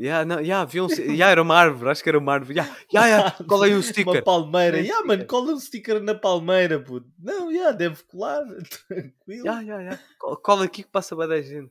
Ya, 0.02 0.24
não, 0.24 0.40
ya, 0.40 0.62
havia 0.62 0.82
um, 0.84 0.88
ya, 1.14 1.30
era 1.30 1.42
uma 1.42 1.56
árvore, 1.58 1.92
acho 1.92 2.02
que 2.02 2.08
era 2.08 2.18
uma 2.18 2.32
árvore. 2.34 2.58
Ya, 2.58 2.78
ya, 2.94 3.08
ya, 3.08 3.32
colei 3.50 3.74
um 3.74 3.78
Uma 3.78 3.84
sticker. 3.84 4.24
palmeira. 4.24 4.78
Um 4.78 4.80
Ya, 4.80 4.86
sticker. 4.94 5.06
mano, 5.08 5.26
cola 5.26 5.52
um 5.52 5.60
sticker 5.60 6.02
na 6.02 6.16
palmeira, 6.16 6.80
puto. 6.80 7.12
Não, 7.20 7.54
já, 7.54 7.72
deve 7.74 8.02
colar. 8.04 8.46
Tranquilo. 8.88 9.46
Ya, 9.46 9.62
ya. 9.62 10.00
Co- 10.18 10.38
Cola 10.38 10.64
aqui 10.66 10.84
que 10.84 10.90
passa 10.90 11.16
bem 11.18 11.28
da 11.28 11.42
gente. 11.42 11.70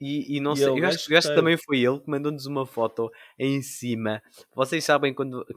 E, 0.00 0.36
e 0.36 0.40
não 0.40 0.52
E 0.52 0.56
sei, 0.58 0.66
é 0.66 0.68
eu 0.70 0.86
acho, 0.86 1.06
que 1.06 1.14
eu 1.14 1.18
acho 1.18 1.28
que 1.28 1.34
tem. 1.34 1.42
também 1.42 1.56
foi 1.56 1.80
ele 1.80 1.98
que 2.00 2.08
mandou-nos 2.10 2.46
uma 2.46 2.64
foto 2.64 3.10
em 3.38 3.60
cima. 3.62 4.22
Vocês 4.54 4.84
sabem 4.84 5.12
quando. 5.12 5.44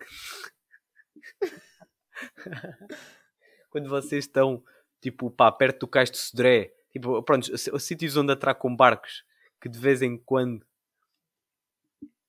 quando 3.70 3.90
vocês 3.90 4.26
estão, 4.26 4.64
tipo, 5.02 5.30
pá, 5.30 5.52
perto 5.52 5.82
do 5.82 5.88
cais 5.88 6.10
de 6.10 6.18
Sodré, 6.18 6.72
tipo, 6.92 7.22
pronto, 7.24 7.52
os- 7.54 7.68
os 7.68 7.84
sítios 7.84 8.16
onde 8.18 8.32
atracam 8.32 8.76
barcos, 8.76 9.24
que 9.62 9.70
de 9.70 9.78
vez 9.80 10.02
em 10.02 10.18
quando 10.18 10.66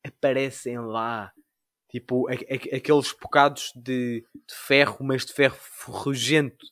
aparecem 0.06 0.78
lá, 0.78 1.32
tipo, 1.88 2.28
a- 2.28 2.32
a- 2.32 2.76
aqueles 2.76 3.12
bocados 3.12 3.72
de, 3.74 4.20
de 4.34 4.54
ferro, 4.54 4.98
mas 5.04 5.24
de 5.26 5.32
ferro 5.32 5.56
ferrugento. 5.56 6.66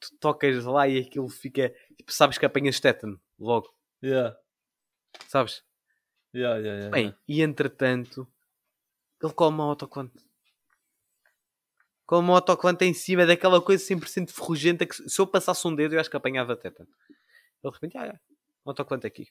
Tu 0.00 0.16
tocas 0.18 0.64
lá 0.64 0.88
e 0.88 0.98
aquilo 0.98 1.28
fica, 1.28 1.74
tipo, 1.96 2.12
sabes 2.12 2.38
que 2.38 2.46
apanhas 2.46 2.80
tétano, 2.80 3.20
logo, 3.38 3.68
Ya, 4.02 4.34
sabes? 5.28 5.62
ya, 6.32 6.56
ya, 6.58 6.74
ya, 6.84 6.90
Bem, 6.90 7.14
e 7.28 7.42
entretanto, 7.42 8.26
ele 9.22 9.32
come 9.34 9.56
uma 9.58 9.64
autocolante. 9.64 10.24
Com 12.06 12.18
uma 12.20 12.34
autocolante 12.34 12.84
em 12.84 12.94
cima 12.94 13.24
daquela 13.26 13.60
coisa 13.60 13.84
100% 13.84 14.32
ferrugenta 14.32 14.86
que 14.86 14.94
se 14.94 15.20
eu 15.20 15.26
passasse 15.26 15.66
um 15.68 15.74
dedo 15.74 15.94
eu 15.94 16.00
acho 16.00 16.10
que 16.10 16.16
apanhava 16.16 16.56
tétano. 16.56 16.88
Ele 17.62 17.70
de 17.70 17.76
repente, 17.76 17.98
ah, 17.98 18.06
é, 18.06 18.12
um 18.64 18.70
autocolante 18.70 19.06
aqui. 19.06 19.28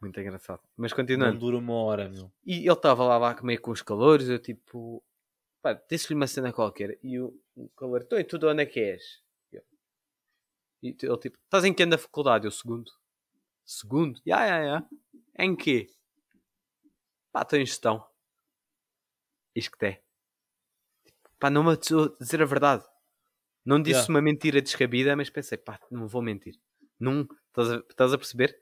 Muito 0.00 0.20
engraçado. 0.20 0.60
Mas 0.76 0.90
Não 0.90 0.96
continuando. 0.96 1.38
dura 1.38 1.56
uma 1.56 1.74
hora, 1.74 2.08
meu. 2.08 2.30
E 2.44 2.58
ele 2.58 2.72
estava 2.72 3.04
lá, 3.04 3.16
lá 3.16 3.40
meio 3.42 3.60
com 3.60 3.70
os 3.70 3.80
calores, 3.82 4.28
eu 4.28 4.38
tipo, 4.38 5.02
pá, 5.62 5.72
disse-lhe 5.90 6.14
uma 6.14 6.26
cena 6.26 6.52
qualquer. 6.52 6.98
E 7.02 7.18
o, 7.18 7.34
o 7.56 7.68
calor, 7.70 8.02
então, 8.02 8.18
e 8.18 8.24
tu 8.24 8.38
de 8.38 8.46
onde 8.46 8.62
é 8.62 8.66
que 8.66 8.80
és? 8.80 9.22
E 9.52 9.56
eu- 9.56 11.10
ele 11.12 11.18
tipo, 11.18 11.38
estás 11.44 11.64
em 11.64 11.72
que 11.72 11.82
ano 11.82 11.92
da 11.92 11.98
faculdade? 11.98 12.46
Eu, 12.46 12.50
segundo. 12.50 12.90
Segundo? 13.64 14.20
Ya, 14.26 14.44
ya, 14.46 14.58
ya. 14.58 14.88
Em 15.38 15.56
quê? 15.56 15.86
Pá, 17.32 17.40
estou 17.42 17.58
em 17.58 17.64
gestão. 17.64 18.06
Isto 19.54 19.70
que 19.72 19.78
tem. 19.78 19.98
Pá, 21.38 21.48
não 21.48 21.64
me 21.64 21.72
atesou 21.72 22.14
dizer 22.20 22.42
a 22.42 22.46
verdade. 22.46 22.84
Não 23.64 23.80
disse 23.80 24.00
Ya. 24.02 24.08
uma 24.10 24.20
mentira 24.20 24.60
descabida, 24.60 25.16
mas 25.16 25.30
pensei, 25.30 25.56
pá, 25.56 25.80
não 25.90 26.06
vou 26.06 26.20
mentir. 26.20 26.60
Não, 27.00 27.26
estás 27.48 27.70
a, 27.70 27.76
estás 27.88 28.12
a 28.12 28.18
perceber? 28.18 28.58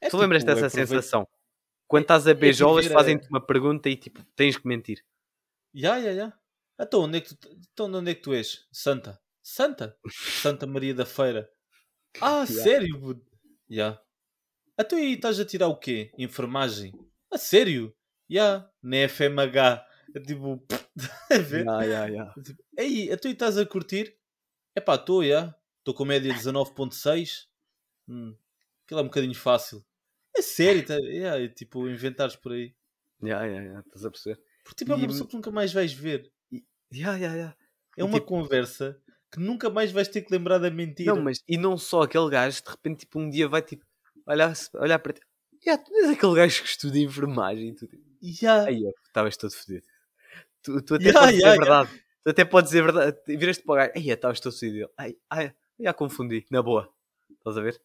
É 0.00 0.08
tu 0.08 0.16
lembras 0.16 0.42
tipo, 0.42 0.54
dessa 0.54 0.66
aproveit- 0.66 0.88
sensação? 0.88 1.28
Quando 1.86 2.02
estás 2.02 2.26
a 2.26 2.34
beijolas, 2.34 2.86
ver 2.86 2.92
a- 2.92 2.94
fazem-te 2.94 3.28
uma 3.28 3.40
pergunta 3.44 3.88
e 3.88 3.96
tipo, 3.96 4.22
tens 4.36 4.56
que 4.56 4.66
mentir. 4.68 5.04
Ya, 5.74 5.96
ya, 5.96 6.12
ya. 6.12 6.32
Então 6.80 7.02
onde, 7.02 7.18
é 7.18 7.20
que 7.20 7.34
tu, 7.34 7.48
então 7.72 7.90
de 7.90 7.96
onde 7.96 8.10
é 8.10 8.14
que 8.14 8.22
tu 8.22 8.32
és? 8.34 8.66
Santa. 8.70 9.20
Santa? 9.42 9.96
Santa 10.62 10.66
Maria 10.66 10.94
da 10.94 11.06
Feira. 11.06 11.50
Ah, 12.20 12.40
Ya. 12.48 12.62
sério? 12.62 13.22
Ya. 13.68 14.00
Então 14.78 14.98
aí 14.98 15.14
estás 15.14 15.40
a 15.40 15.44
tirar 15.44 15.68
o 15.68 15.76
quê? 15.76 16.12
Enfermagem? 16.18 16.92
A 17.32 17.38
sério? 17.38 17.94
Ya, 18.30 18.70
na 18.82 18.96
FMH. 19.08 19.84
É 20.14 20.20
tipo, 20.20 20.62
a 21.30 21.38
ver? 21.38 21.64
Ya, 21.66 21.82
ya, 21.84 22.06
ya. 22.08 22.34
Tipo, 22.42 22.62
Ei, 22.76 23.16
tu 23.16 23.28
estás 23.28 23.58
a 23.58 23.66
curtir? 23.66 24.16
Epá, 24.76 24.94
estou, 24.94 25.24
já. 25.24 25.54
Estou 25.78 25.94
com 25.94 26.04
média 26.04 26.32
19.6. 26.32 27.48
Hum, 28.06 28.36
aquilo 28.84 29.00
é 29.00 29.02
um 29.02 29.06
bocadinho 29.06 29.34
fácil. 29.34 29.84
É 30.38 30.42
sério, 30.42 30.86
tá, 30.86 30.94
yeah, 30.96 31.42
é 31.42 31.48
tipo, 31.48 31.88
inventares 31.88 32.36
por 32.36 32.52
aí. 32.52 32.72
Ya, 33.22 33.44
ya, 33.44 33.62
ya, 33.62 33.80
estás 33.80 34.04
a 34.04 34.10
perceber? 34.10 34.40
Porque 34.62 34.76
tipo, 34.84 34.92
é 34.92 34.94
uma 34.94 35.04
E- 35.04 35.08
pessoa 35.08 35.28
que 35.28 35.34
nunca 35.36 35.50
mais 35.50 35.72
vais 35.72 35.92
ver. 35.92 36.30
Ya, 36.92 37.16
ya, 37.16 37.34
ya. 37.34 37.56
É 37.96 38.00
E, 38.00 38.04
uma 38.04 38.14
tipo- 38.20 38.26
conversa 38.26 39.00
que 39.32 39.40
nunca 39.40 39.68
mais 39.68 39.90
vais 39.90 40.06
ter 40.08 40.22
que 40.22 40.32
lembrar 40.32 40.58
da 40.58 40.70
mentira. 40.70 41.14
Não, 41.14 41.22
mas 41.22 41.42
e 41.48 41.56
não 41.58 41.76
só 41.76 42.02
aquele 42.02 42.30
gajo, 42.30 42.62
de 42.62 42.70
repente, 42.70 43.00
tipo, 43.00 43.18
um 43.18 43.28
dia 43.28 43.48
vai 43.48 43.60
tipo 43.62 43.84
olhar, 44.26 44.52
olhar 44.74 44.98
para 45.00 45.12
ti. 45.14 45.20
Ya, 45.66 45.76
tu 45.76 45.92
és 45.96 46.10
aquele 46.10 46.34
gajo 46.36 46.62
que 46.62 46.68
estuda 46.68 46.98
enfermagem. 46.98 47.70
e 47.70 47.74
Tu, 47.74 47.86
tipo, 47.88 48.08
Ya. 48.22 48.64
Aí, 48.64 48.82
estavas 49.06 49.36
todo 49.36 49.50
fodido. 49.52 49.86
Tu, 50.62 50.82
tu 50.82 50.94
até 50.94 51.04
Ya, 51.08 51.12
podes 51.14 51.30
ya, 51.30 51.36
dizer 51.36 51.46
ya. 51.46 51.56
verdade. 51.56 51.90
Tu 52.24 52.30
até 52.30 52.44
podes 52.44 52.70
dizer 52.70 52.82
verdade. 52.84 53.18
Viraste 53.26 53.64
para 53.64 53.72
o 53.72 53.76
gajo. 53.76 53.92
Aí, 53.96 54.10
estavas 54.10 54.40
todo 54.40 54.52
fodido. 54.56 54.88
Ai, 54.96 55.16
ai, 55.30 55.52
já 55.80 55.92
confundi. 55.92 56.46
Na 56.50 56.62
boa. 56.62 56.88
Estás 57.30 57.56
a 57.58 57.60
ver? 57.60 57.80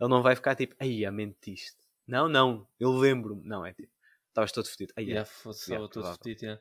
Ele 0.00 0.10
não 0.10 0.22
vai 0.22 0.36
ficar 0.36 0.54
tipo, 0.54 0.74
aí, 0.78 1.08
mentiste. 1.10 1.76
Não, 2.06 2.28
não. 2.28 2.66
Eu 2.78 2.90
lembro-me. 2.92 3.42
Não, 3.44 3.64
é 3.64 3.72
tipo, 3.72 3.90
estavas 4.28 4.52
todo 4.52 4.68
fodido. 4.68 4.92
Aí, 4.96 5.10
Ya, 5.10 5.20
é. 5.20 5.22
estava 5.50 5.88
todo 5.88 6.18
fedido, 6.22 6.44
ya. 6.46 6.60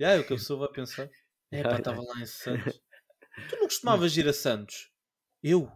Ya, 0.00 0.10
é 0.12 0.20
o 0.20 0.26
que 0.26 0.32
a 0.32 0.36
pessoa 0.36 0.60
vai 0.60 0.68
pensar. 0.72 1.10
É 1.50 1.62
pá, 1.62 1.78
estava 1.78 2.00
lá 2.02 2.20
em 2.20 2.26
Santos. 2.26 2.80
Tu 3.48 3.56
não 3.56 3.64
costumavas 3.64 4.16
ir 4.16 4.28
a 4.28 4.32
Santos? 4.32 4.90
Eu? 5.42 5.70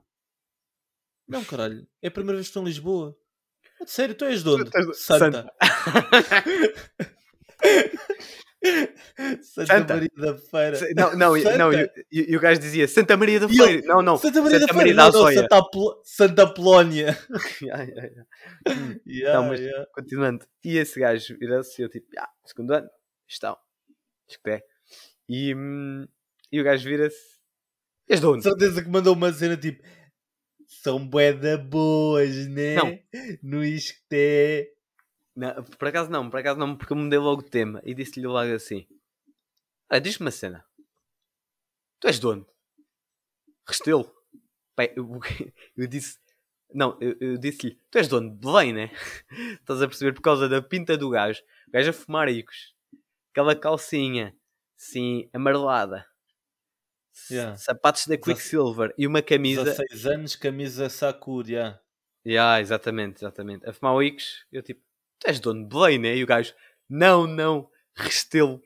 Não, 1.27 1.45
caralho. 1.45 1.87
É 2.03 2.09
a 2.09 2.11
primeira 2.11 2.37
vez 2.37 2.47
que 2.47 2.51
estou 2.51 2.63
em 2.63 2.67
Lisboa. 2.67 3.17
É 3.81 3.85
de 3.85 3.91
sério, 3.91 4.15
tu 4.15 4.25
és 4.25 4.43
de 4.43 4.49
onde? 4.51 4.71
De- 4.71 4.95
Santa. 4.95 5.53
Santa, 9.43 9.67
Santa. 9.67 9.95
Maria 9.95 10.11
da 10.17 10.37
Feira. 10.39 10.79
Não, 10.97 11.17
não, 11.17 11.37
e- 11.37 11.59
não 11.59 11.71
e, 12.11 12.37
o 12.37 12.41
gajo 12.41 12.61
dizia 12.61 12.89
Santa 12.89 13.17
Maria 13.17 13.39
da 13.41 13.47
eu, 13.47 13.51
Feira. 13.51 13.87
Não, 13.87 14.03
não. 14.03 14.17
Santa 14.17 14.41
Maria 14.43 14.59
da 14.59 14.67
Santa 14.67 14.75
Feira. 14.75 14.95
Maria 14.95 14.95
da 14.95 15.19
não, 15.19 15.25
não. 15.25 15.33
Santa, 15.43 15.57
Apol- 15.59 16.01
Santa 16.05 16.43
Apolónia. 16.45 17.19
Ya, 17.63 17.77
ya, 17.83 18.05
ya. 18.05 18.25
Ya, 19.07 19.35
Não, 19.35 19.49
mas- 19.49 19.61
ya. 19.61 19.87
Continuando. 19.95 20.47
E 20.65 20.79
esse 20.79 20.99
gajo 20.99 21.37
vira-se 21.39 21.81
e 21.81 21.85
eu 21.85 21.89
tipo, 21.91 22.07
ah, 22.19 22.29
segundo 22.45 22.73
ano, 22.73 22.89
estão. 23.29 23.57
Acho 24.29 24.41
que 24.43 24.51
é. 24.51 24.63
E, 25.29 25.55
hum, 25.55 26.07
e 26.51 26.61
o 26.61 26.65
gajo 26.65 26.89
vira-se. 26.89 27.35
És 28.09 28.21
De 28.21 28.27
onde? 28.27 28.43
certeza 28.43 28.83
que 28.83 28.89
mandou 28.89 29.15
uma 29.15 29.33
cena 29.33 29.57
tipo 29.57 29.83
são 30.67 31.07
boeda 31.07 31.57
boas, 31.59 32.47
né? 32.49 32.75
Não. 32.77 32.99
No 33.43 33.65
Isqueté. 33.65 34.69
Não, 35.37 35.65
por 35.65 35.89
acaso 35.89 36.11
não, 36.11 36.31
por 36.31 36.39
acaso 36.39 36.59
não, 36.59 36.77
porque 36.77 36.93
eu 36.93 36.97
mudei 36.97 37.19
logo 37.19 37.41
o 37.41 37.45
tema 37.45 37.83
e 37.85 37.95
disse-lhe 37.95 38.27
logo 38.27 38.53
assim: 38.55 38.87
Olha, 39.91 40.01
diz-me 40.01 40.27
uma 40.27 40.31
cena. 40.31 40.65
Tu 42.01 42.07
és 42.09 42.21
de 42.21 42.27
onde? 42.27 42.47
Restelo. 43.67 44.15
Pai, 44.77 44.93
eu, 44.97 45.09
eu 45.77 45.87
disse. 45.87 46.19
Não, 46.73 46.97
eu, 47.01 47.17
eu 47.21 47.39
disse-lhe: 47.39 47.75
Tu 47.91 47.99
és 47.99 48.09
de 48.09 48.15
onde? 48.15 48.31
De 48.31 48.37
Belém, 48.37 48.73
né? 48.73 48.91
Estás 49.61 49.83
a 49.83 49.89
perceber? 49.89 50.13
Por 50.13 50.23
causa 50.23 50.49
da 50.49 50.63
pinta 50.63 50.97
do 50.97 51.11
gajo. 51.11 51.43
O 51.69 51.73
gajo 51.73 51.91
a 51.91 51.93
fumar 51.93 52.29
icos. 52.29 52.75
Aquela 53.33 53.57
calcinha, 53.57 54.37
assim, 54.79 55.29
amarelada. 55.33 56.07
Yeah. 57.31 57.57
Sapatos 57.57 58.07
da 58.07 58.17
Quicksilver 58.19 58.93
e 58.99 59.07
uma 59.07 59.23
camisa. 59.23 59.65
16 59.65 60.07
anos, 60.07 60.37
camisa 60.37 60.89
Sakura. 60.89 61.49
ya. 61.49 61.81
Yeah, 62.27 62.61
exatamente, 62.61 63.19
exatamente. 63.19 63.69
A 63.69 63.73
fumar 63.73 63.95
o 63.95 64.03
Icos, 64.03 64.47
eu 64.51 64.63
tipo, 64.63 64.83
tu 65.25 65.29
és 65.29 65.41
dono 65.41 65.63
de 65.63 65.69
Belém, 65.69 65.99
né? 65.99 66.17
E 66.17 66.23
o 66.23 66.27
gajo, 66.27 66.55
não, 66.89 67.27
não, 67.27 67.71
Restelo. 67.95 68.63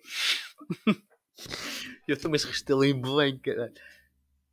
eu 2.08 2.14
estou, 2.14 2.30
mas 2.30 2.44
Restelo 2.44 2.84
em 2.84 3.00
Belém, 3.00 3.38
caralho. 3.38 3.72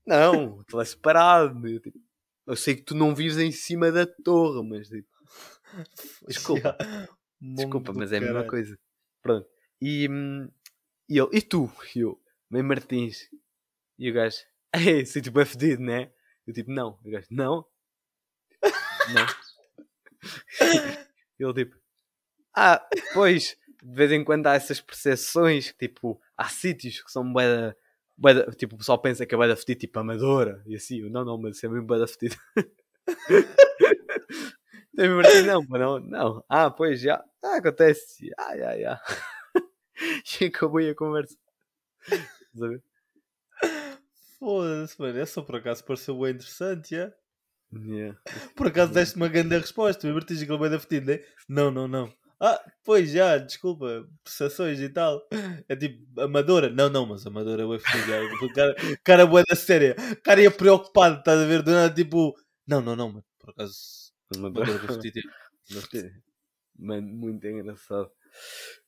Não, 0.06 0.64
tu 0.66 0.80
é 0.80 0.86
separado. 0.86 1.68
Eu, 1.68 1.80
tipo, 1.80 2.00
eu 2.46 2.56
sei 2.56 2.76
que 2.76 2.84
tu 2.84 2.96
não 2.96 3.16
vives 3.16 3.38
em 3.38 3.52
cima 3.52 3.92
da 3.92 4.06
torre, 4.06 4.68
mas 4.68 4.88
tipo, 4.88 5.10
Desculpa. 6.28 6.78
Desculpa, 7.42 7.94
mas 7.94 8.12
é 8.12 8.18
a 8.18 8.22
mesma 8.22 8.46
coisa. 8.46 8.78
Pronto. 9.22 9.48
E, 9.82 10.08
hum, 10.10 10.50
e 11.10 11.18
ele, 11.18 11.30
e 11.34 11.42
tu? 11.42 11.72
E 11.96 12.00
eu, 12.00 12.22
Mãe 12.50 12.62
Martins. 12.62 13.30
E 13.98 14.10
o 14.10 14.14
gajo, 14.14 14.38
ei, 14.74 15.06
sei 15.06 15.22
tipo 15.22 15.40
é 15.40 15.46
fedido, 15.46 15.82
né? 15.82 16.12
Eu 16.46 16.54
tipo, 16.54 16.72
não. 16.72 17.00
E 17.04 17.10
o 17.10 17.12
gajo, 17.12 17.28
não. 17.32 17.66
não. 19.14 19.26
ele 21.40 21.54
tipo, 21.54 21.85
ah, 22.56 22.86
pois, 23.14 23.58
de 23.84 23.96
vez 23.96 24.12
em 24.12 24.24
quando 24.24 24.48
há 24.48 24.54
essas 24.56 24.82
percepções 24.82 25.72
que 25.72 25.88
tipo, 25.88 26.20
há 26.38 26.48
sítios 26.50 27.02
que 27.02 27.12
são 27.12 27.32
bué 27.32 27.76
bué 28.18 28.34
da- 28.34 28.52
tipo, 28.54 28.76
o 28.76 28.78
pessoal 28.78 29.00
pensa 29.02 29.26
que 29.26 29.36
é 29.36 29.38
bué 29.38 29.48
da 29.48 29.56
fedido, 29.56 29.82
tipo 29.82 30.00
Amadora, 30.00 30.62
e 30.66 30.76
assim, 30.76 31.02
eu, 31.02 31.10
não, 31.10 31.26
não, 31.26 31.38
mas 31.38 31.58
isso 31.58 31.66
é 31.66 31.70
mesmo 31.70 31.86
bué 31.86 32.00
da 32.00 32.08
fedido. 32.08 32.36
Tem 34.96 35.10
Martins, 35.10 35.46
não, 35.46 35.62
mas 35.68 35.82
não, 35.82 36.00
não. 36.00 36.44
Ah, 36.50 36.72
pois, 36.72 37.02
já, 37.02 37.24
ah, 37.44 37.58
acontece, 37.58 38.32
ah, 38.38 38.56
já, 38.58 38.78
já. 38.78 39.02
Acabou 40.48 40.80
aí 40.80 40.90
a 40.90 40.96
conversa. 40.96 41.36
Foda-se, 44.40 45.00
mano. 45.00 45.20
Essa 45.20 45.42
por 45.42 45.56
acaso 45.58 45.84
pareceu 45.84 46.20
bem 46.20 46.32
interessante, 46.34 46.96
ya. 46.96 47.12
Yeah. 47.74 48.18
Por 48.56 48.68
acaso 48.68 48.94
deste 48.94 49.16
uma 49.18 49.28
grande 49.28 49.58
resposta. 49.58 50.08
O 50.08 50.14
Bertinho 50.14 50.44
aquele 50.44 50.58
bem 50.60 50.70
da 50.70 50.80
fedida, 50.80 51.18
né? 51.18 51.24
Não, 51.50 51.72
não, 51.72 51.88
não. 51.88 52.14
Ah, 52.40 52.62
pois 52.84 53.12
já, 53.12 53.38
desculpa, 53.38 54.08
percepções 54.24 54.80
e 54.80 54.90
tal. 54.90 55.22
É 55.68 55.76
tipo, 55.76 56.22
amadora. 56.22 56.70
Não, 56.70 56.90
não, 56.90 57.06
mas 57.06 57.26
amadora 57.26 57.64
é 57.64 57.80
fedida. 57.80 58.22
O 58.44 58.54
cara, 58.54 58.76
cara 59.04 59.24
é 59.24 59.26
bué 59.26 59.44
da 59.48 59.56
séria. 59.56 59.96
O 60.12 60.22
cara 60.22 60.42
ia 60.42 60.52
preocupado, 60.52 61.20
estás 61.20 61.40
a 61.40 61.46
ver? 61.46 61.62
Do 61.62 61.72
nada, 61.72 61.94
tipo, 61.94 62.36
não, 62.68 62.82
não, 62.82 62.96
não, 62.96 63.12
mas 63.14 63.24
por 63.40 63.52
acaso, 63.52 63.78
amadora 64.36 64.72
é. 64.72 64.74
Mas, 65.72 66.12
Mano, 66.78 67.08
muito 67.08 67.48
engraçado. 67.48 68.12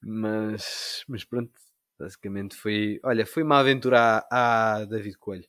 Mas, 0.02 1.04
mas 1.08 1.24
pronto, 1.24 1.52
basicamente 1.98 2.56
foi. 2.56 3.00
Olha, 3.04 3.26
foi 3.26 3.44
uma 3.44 3.60
aventura 3.60 4.26
a, 4.30 4.76
a 4.82 4.86
David 4.86 5.18
Coelho. 5.18 5.48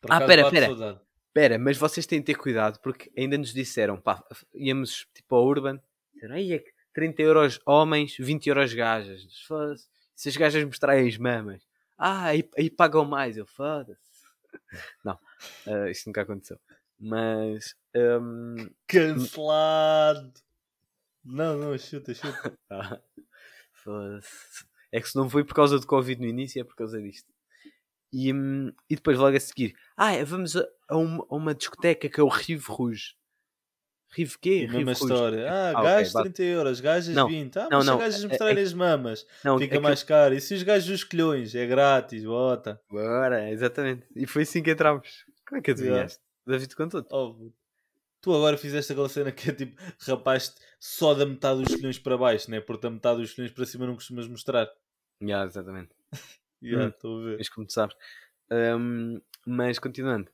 Por 0.00 0.10
Ah, 0.10 0.20
pera, 0.26 0.50
pera. 0.50 0.66
saudade. 0.66 1.00
Espera, 1.26 1.58
mas 1.58 1.76
vocês 1.76 2.06
têm 2.06 2.18
de 2.18 2.24
ter 2.26 2.34
cuidado 2.34 2.80
porque 2.82 3.10
ainda 3.16 3.38
nos 3.38 3.52
disseram, 3.54 4.00
pá, 4.00 4.24
íamos 4.52 5.06
tipo 5.14 5.36
ao 5.36 5.46
Urban, 5.46 5.80
disseram, 6.20 6.36
aí 6.36 6.52
é 6.52 6.58
que 6.58 6.70
30 6.92 7.22
euros 7.22 7.60
homens, 7.66 8.16
20 8.18 8.48
euros 8.48 8.74
gajas. 8.74 9.26
Se 10.14 10.28
as 10.28 10.36
gajas 10.36 10.64
mostrarem 10.64 11.08
as 11.08 11.16
mamas, 11.16 11.66
ah, 11.96 12.26
aí, 12.26 12.48
aí 12.56 12.70
pagam 12.70 13.04
mais. 13.04 13.36
Eu 13.36 13.46
foda-se. 13.46 14.00
Não, 15.04 15.18
eh, 15.66 15.90
isso 15.90 16.04
nunca 16.08 16.22
aconteceu. 16.22 16.58
Mas, 16.98 17.74
hum, 17.94 18.70
Cancelado. 18.86 20.32
Não, 21.24 21.56
não, 21.58 21.76
chuta, 21.78 22.14
chuta. 22.14 22.58
Ah, 22.70 23.00
Foda-se. 23.72 24.64
É 24.92 25.00
que 25.00 25.08
se 25.08 25.16
não 25.16 25.30
foi 25.30 25.44
por 25.44 25.54
causa 25.54 25.78
do 25.78 25.86
Covid 25.86 26.20
no 26.20 26.26
início, 26.26 26.60
é 26.60 26.64
por 26.64 26.74
causa 26.74 27.00
disto. 27.00 27.32
E, 28.12 28.32
hum, 28.32 28.72
e 28.88 28.96
depois 28.96 29.18
logo 29.18 29.36
a 29.36 29.40
seguir, 29.40 29.74
ah, 29.96 30.12
é, 30.12 30.24
vamos 30.24 30.56
a, 30.56 30.66
a 30.88 30.96
uma, 30.96 31.26
a 31.30 31.34
uma 31.34 31.54
discoteca 31.54 32.08
que 32.08 32.20
é 32.20 32.22
o 32.22 32.28
Rive 32.28 32.64
Rouge. 32.66 33.14
Rive 34.12 34.38
quê? 34.38 34.60
Mesma 34.62 34.78
Rive 34.78 34.84
Rouge. 34.92 35.04
história. 35.04 35.50
Ah, 35.52 35.70
Ah, 35.76 35.82
gajos 35.82 36.12
vá. 36.12 36.22
30 36.22 36.42
euros, 36.42 36.80
gajas 36.80 37.14
Não, 37.14 37.28
20. 37.28 37.56
Ah, 37.58 37.68
não, 37.70 37.78
mas 37.78 37.84
se 37.84 37.86
não, 37.86 37.94
as 37.94 38.00
gajas 38.02 38.24
é- 38.24 38.28
mostrarem 38.28 38.58
é- 38.58 38.62
as 38.66 38.72
mamas, 38.72 39.26
Não, 39.44 39.58
fica 39.58 39.74
aquilo- 39.74 39.82
mais 39.82 40.02
caro. 40.02 40.34
E 40.34 40.40
se 40.40 40.54
os 40.54 40.62
gajos 40.64 40.88
os 40.90 41.04
colhões, 41.04 41.54
é 41.54 41.66
grátis, 41.66 42.24
bota. 42.24 42.80
Bora, 42.90 43.50
exatamente. 43.50 44.06
E 44.16 44.26
foi 44.26 44.42
assim 44.42 44.62
que 44.62 44.70
entramos. 44.72 45.24
Como 45.46 45.58
é 45.58 45.62
que 45.62 45.70
adivinhaste? 45.70 46.20
David 46.46 46.74
contou 46.74 47.06
Óbvio. 47.10 47.52
Tu 48.22 48.34
agora 48.34 48.58
fizeste 48.58 48.92
aquela 48.92 49.08
cena 49.08 49.32
que 49.32 49.48
é 49.48 49.52
tipo, 49.54 49.80
rapaz, 50.06 50.54
só 50.78 51.14
da 51.14 51.24
metade 51.24 51.62
dos 51.62 51.74
colhões 51.74 51.98
para 51.98 52.18
baixo, 52.18 52.50
né? 52.50 52.60
Porque 52.60 52.82
da 52.82 52.90
metade 52.90 53.20
dos 53.20 53.32
colhões 53.32 53.52
para 53.52 53.64
cima 53.64 53.86
não 53.86 53.94
costumas 53.94 54.26
mostrar. 54.28 54.68
yeah, 55.22 55.46
exatamente. 55.46 55.90
Yeah, 56.62 56.86
Hum. 56.86 56.88
Estou 56.90 57.18
a 57.20 57.24
ver. 57.24 57.38
Mas 57.38 57.48
como 57.48 57.66
tu 57.66 57.72
sabes. 57.72 57.96
Hum, 58.52 59.20
mas 59.46 59.78
continuando. 59.78 60.30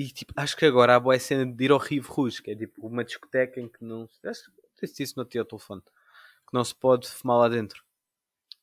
E 0.00 0.10
tipo, 0.10 0.32
acho 0.34 0.56
que 0.56 0.64
agora 0.64 0.96
há 0.96 1.00
boa 1.00 1.18
cena 1.18 1.44
de 1.44 1.62
ir 1.64 1.70
ao 1.70 1.78
Rive 1.78 2.06
Rouge, 2.08 2.40
que 2.42 2.50
é 2.50 2.56
tipo 2.56 2.86
uma 2.86 3.04
discoteca 3.04 3.60
em 3.60 3.68
que 3.68 3.84
não. 3.84 4.08
Acho 4.24 4.44
que 4.78 4.86
disse 4.86 5.02
isso 5.02 5.14
no 5.18 5.26
teu 5.26 5.44
telefone. 5.44 5.82
Que 5.82 6.54
não 6.54 6.64
se 6.64 6.74
pode 6.74 7.06
fumar 7.06 7.36
lá 7.38 7.48
dentro. 7.50 7.84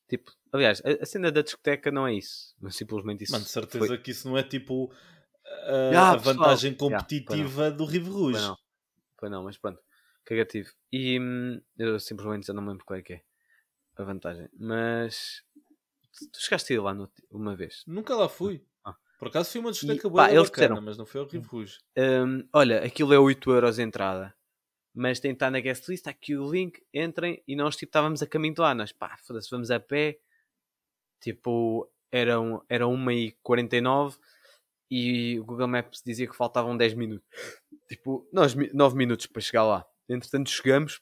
Tipo, 0.08 0.32
aliás, 0.52 0.82
a, 0.84 1.02
a 1.02 1.06
cena 1.06 1.30
da 1.30 1.40
discoteca 1.42 1.92
não 1.92 2.06
é 2.08 2.14
isso. 2.14 2.56
Mas 2.60 2.74
simplesmente 2.74 3.22
isso. 3.22 3.32
Mano, 3.32 3.44
de 3.44 3.50
certeza 3.50 3.86
foi- 3.86 3.98
que 3.98 4.10
isso 4.10 4.28
não 4.28 4.36
é 4.36 4.42
tipo 4.42 4.92
a, 5.46 5.96
Ah, 5.96 6.10
a 6.10 6.16
pessoal. 6.16 6.34
vantagem 6.34 6.72
Yeah, 6.72 6.98
competitiva 6.98 7.70
do 7.70 7.84
Rive 7.84 8.10
Rouge. 8.10 8.32
Foi 8.38 8.40
não. 8.48 8.56
Foi 9.20 9.28
não, 9.28 9.44
mas 9.44 9.56
pronto. 9.58 9.80
Cagativo. 10.24 10.70
E 10.90 11.20
hum, 11.20 11.60
eu 11.78 12.00
simplesmente 12.00 12.48
já 12.48 12.52
não 12.52 12.62
me 12.62 12.70
lembro 12.70 12.84
qual 12.84 12.98
é 12.98 13.02
que 13.02 13.12
é 13.12 13.22
a 13.96 14.02
vantagem. 14.02 14.48
Mas 14.58 15.42
tu 16.32 16.40
chegaste 16.40 16.72
a 16.72 16.76
ir 16.76 16.80
lá 16.80 16.92
no- 16.92 17.08
uma 17.30 17.54
vez. 17.54 17.84
Nunca 17.86 18.16
lá 18.16 18.28
fui. 18.28 18.66
Por 19.18 19.28
acaso 19.28 19.50
fui 19.50 19.60
uma 19.60 19.72
discoteca 19.72 20.08
boa 20.08 20.24
pá, 20.26 20.32
eles 20.32 20.48
bacana, 20.48 20.66
disseram- 20.68 20.82
mas 20.82 20.96
não 20.96 21.04
foi 21.04 21.20
ao 21.20 21.26
Rive 21.26 21.46
Rouge. 21.46 21.78
Hum, 21.96 22.48
olha, 22.52 22.84
aquilo 22.84 23.12
é 23.12 23.18
8€ 23.18 23.78
a 23.78 23.82
entrada. 23.82 24.34
mas 24.94 25.20
tem 25.20 25.30
que 25.32 25.36
estar 25.36 25.50
na 25.50 25.60
guest 25.60 25.86
list, 25.88 26.00
está 26.00 26.10
aqui 26.10 26.34
o 26.36 26.50
link, 26.50 26.82
entrem, 26.92 27.40
e 27.46 27.54
nós 27.54 27.76
tipo 27.76 27.88
estávamos 27.90 28.20
a 28.22 28.26
caminho 28.26 28.54
de 28.54 28.60
lá, 28.60 28.74
nós 28.74 28.90
pá, 28.90 29.16
foda-se, 29.18 29.48
vamos 29.50 29.70
a 29.70 29.78
pé, 29.78 30.18
tipo, 31.20 31.88
eram, 32.10 32.64
era 32.68 32.86
1h49 32.86 34.16
e 34.90 35.38
o 35.38 35.44
Google 35.44 35.68
Maps 35.68 36.02
dizia 36.04 36.26
que 36.26 36.34
faltavam 36.34 36.76
10 36.76 36.94
minutos, 36.94 37.26
tipo, 37.88 38.28
nós 38.32 38.54
9 38.72 38.96
minutos 38.96 39.26
para 39.26 39.42
chegar 39.42 39.64
lá, 39.64 39.86
entretanto 40.08 40.50
chegamos, 40.50 41.00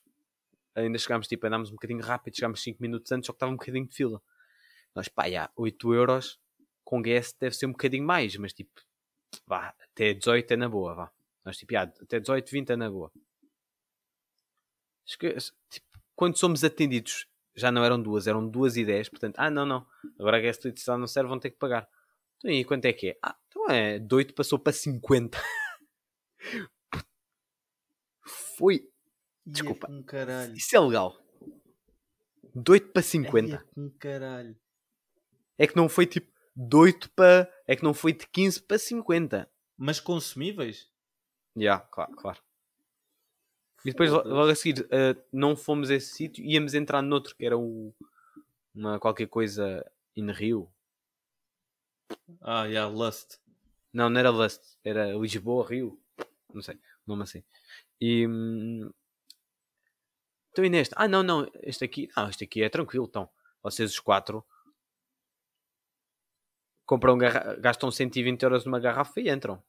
ainda 0.74 0.98
chegámos, 0.98 1.26
tipo, 1.28 1.46
andámos 1.46 1.70
um 1.70 1.74
bocadinho 1.74 2.02
rápido, 2.02 2.34
chegámos 2.34 2.62
5 2.62 2.82
minutos 2.82 3.10
antes, 3.12 3.26
só 3.26 3.32
que 3.32 3.36
estava 3.36 3.52
um 3.52 3.56
bocadinho 3.56 3.86
de 3.88 3.94
fila, 3.94 4.20
nós 4.94 5.08
pá, 5.08 5.28
já, 5.30 5.48
8 5.56 5.94
euros, 5.94 6.38
com 6.86 7.02
guest 7.02 7.36
deve 7.40 7.56
ser 7.56 7.66
um 7.66 7.72
bocadinho 7.72 8.06
mais, 8.06 8.36
mas 8.36 8.52
tipo, 8.52 8.70
vá, 9.44 9.74
até 9.80 10.14
18 10.14 10.52
é 10.52 10.56
na 10.56 10.68
boa, 10.68 10.94
vá. 10.94 11.12
Nós 11.44 11.56
tipo, 11.58 11.72
já, 11.72 11.82
até 11.82 12.20
18, 12.20 12.48
20 12.48 12.70
é 12.70 12.76
na 12.76 12.88
boa. 12.88 13.12
Tipo, 15.04 15.26
quando 16.14 16.38
somos 16.38 16.62
atendidos, 16.62 17.26
já 17.56 17.72
não 17.72 17.84
eram 17.84 18.00
duas, 18.00 18.28
eram 18.28 18.48
duas 18.48 18.76
e 18.76 18.84
dez, 18.84 19.08
portanto, 19.08 19.34
ah, 19.36 19.50
não, 19.50 19.66
não, 19.66 19.84
agora 20.18 20.36
a 20.36 20.40
guest 20.40 20.64
eletricidade 20.64 21.00
não 21.00 21.08
serve, 21.08 21.28
vão 21.28 21.40
ter 21.40 21.50
que 21.50 21.58
pagar. 21.58 21.88
Então, 22.38 22.50
e 22.50 22.64
quanto 22.64 22.84
é 22.84 22.92
que 22.92 23.10
é? 23.10 23.18
Ah, 23.20 23.36
então 23.48 23.68
é, 23.68 23.98
de 23.98 24.14
8 24.14 24.32
passou 24.32 24.58
para 24.58 24.72
50. 24.72 25.38
Foi. 28.56 28.88
Desculpa. 29.44 29.88
É 29.90 30.52
Isso 30.54 30.76
é 30.76 30.80
legal. 30.80 31.18
De 32.54 32.70
8 32.70 32.92
para 32.92 33.02
50. 33.02 33.66
É, 35.58 35.64
é 35.64 35.66
que 35.66 35.76
não 35.76 35.88
foi 35.88 36.06
tipo 36.06 36.35
de 36.56 36.76
8 36.76 37.10
para. 37.10 37.52
É 37.66 37.76
que 37.76 37.84
não 37.84 37.92
foi 37.92 38.12
de 38.12 38.26
15 38.26 38.62
para 38.62 38.78
50. 38.78 39.50
Mas 39.76 40.00
consumíveis? 40.00 40.88
Já, 41.54 41.62
yeah, 41.62 41.84
claro, 41.86 42.16
claro. 42.16 42.40
E 43.84 43.90
depois, 43.90 44.10
logo 44.10 44.50
a 44.50 44.54
seguir, 44.54 44.80
uh, 44.86 45.22
não 45.32 45.54
fomos 45.54 45.90
a 45.90 45.94
esse 45.94 46.14
sítio, 46.14 46.44
íamos 46.44 46.74
entrar 46.74 47.02
noutro, 47.02 47.36
que 47.36 47.44
era 47.44 47.56
o, 47.56 47.94
uma 48.74 48.98
qualquer 48.98 49.28
coisa 49.28 49.84
in 50.16 50.30
Rio. 50.30 50.68
Ah, 52.40 52.64
yeah, 52.64 52.92
Lust. 52.92 53.38
Não, 53.92 54.08
não 54.08 54.18
era 54.18 54.30
Lust, 54.30 54.60
era 54.82 55.12
Lisboa, 55.12 55.66
Rio. 55.68 56.00
Não 56.52 56.62
sei, 56.62 56.78
nome 57.06 57.22
assim. 57.22 57.44
E. 58.00 58.26
Hum, 58.26 58.90
então, 60.50 60.64
e 60.64 60.70
neste? 60.70 60.94
Ah, 60.96 61.06
não, 61.06 61.22
não, 61.22 61.50
este 61.62 61.84
aqui, 61.84 62.08
não, 62.16 62.30
este 62.30 62.44
aqui 62.44 62.62
é 62.62 62.68
tranquilo. 62.70 63.06
Então, 63.06 63.28
vocês 63.62 63.90
os 63.90 64.00
quatro 64.00 64.44
compram, 66.86 67.18
gastam 67.58 67.90
120 67.90 68.42
euros 68.42 68.64
numa 68.64 68.80
garrafa 68.80 69.20
e 69.20 69.28
entram. 69.28 69.62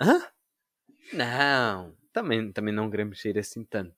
Hã? 0.00 0.20
Não, 1.12 1.94
também, 2.12 2.52
também 2.52 2.74
não 2.74 2.90
queremos 2.90 3.20
sair 3.20 3.38
assim 3.38 3.64
tanto. 3.64 3.94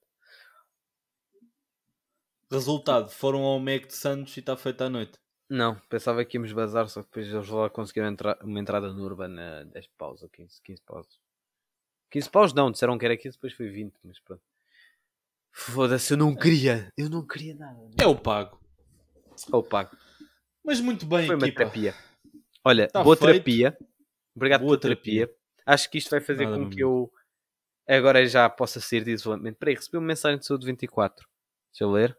Resultado, 2.50 3.10
foram 3.10 3.42
ao 3.42 3.58
Mac 3.58 3.86
de 3.86 3.94
Santos 3.94 4.36
e 4.36 4.40
está 4.40 4.56
feito 4.56 4.82
à 4.82 4.88
noite. 4.90 5.18
Não, 5.48 5.76
pensava 5.88 6.24
que 6.24 6.36
íamos 6.36 6.52
bazar, 6.52 6.88
só 6.88 7.02
que 7.02 7.08
depois 7.08 7.28
eles 7.28 7.48
lá 7.48 7.70
conseguiram 7.70 8.08
entrar, 8.08 8.36
uma 8.42 8.58
entrada 8.60 8.92
no 8.92 9.04
Urbana 9.04 9.64
10 9.72 9.86
paus 9.98 10.22
ou 10.22 10.28
15, 10.28 10.60
15 10.62 10.82
paus. 10.82 11.06
15 12.10 12.30
paus 12.30 12.52
não, 12.52 12.70
disseram 12.70 12.98
que 12.98 13.04
era 13.04 13.16
15, 13.16 13.36
depois 13.36 13.52
foi 13.52 13.68
20, 13.68 13.94
mas 14.04 14.18
pronto. 14.20 14.42
Foda-se, 15.52 16.12
eu 16.12 16.16
não 16.16 16.34
queria, 16.34 16.92
eu 16.96 17.08
não 17.08 17.26
queria 17.26 17.54
nada. 17.54 17.80
É 18.00 18.06
o 18.06 18.16
pago. 18.16 18.60
É 19.52 19.56
o 19.56 19.62
pago. 19.62 19.96
Mas 20.64 20.80
muito 20.80 21.06
bem, 21.06 21.26
Foi 21.26 21.36
uma 21.36 21.46
equipa. 21.46 21.60
terapia. 21.60 21.94
Olha, 22.66 22.88
tá 22.88 23.00
boa 23.00 23.16
feito. 23.16 23.30
terapia. 23.30 23.78
Obrigado 24.34 24.62
boa 24.62 24.70
pela 24.70 24.80
terapia. 24.80 25.26
terapia. 25.28 25.40
Acho 25.64 25.88
que 25.88 25.98
isto 25.98 26.10
vai 26.10 26.20
fazer 26.20 26.46
Nada 26.46 26.58
com 26.58 26.68
que 26.68 26.80
eu 26.80 27.12
agora 27.86 28.26
já 28.26 28.50
possa 28.50 28.80
sair 28.80 29.04
de 29.04 29.12
isolamento. 29.12 29.56
Peraí, 29.56 29.76
recebi 29.76 29.96
uma 29.96 30.06
mensagem 30.08 30.40
de 30.40 30.46
saúde 30.46 30.66
24. 30.66 31.28
Deixa 31.70 31.84
eu 31.84 31.92
ler. 31.92 32.18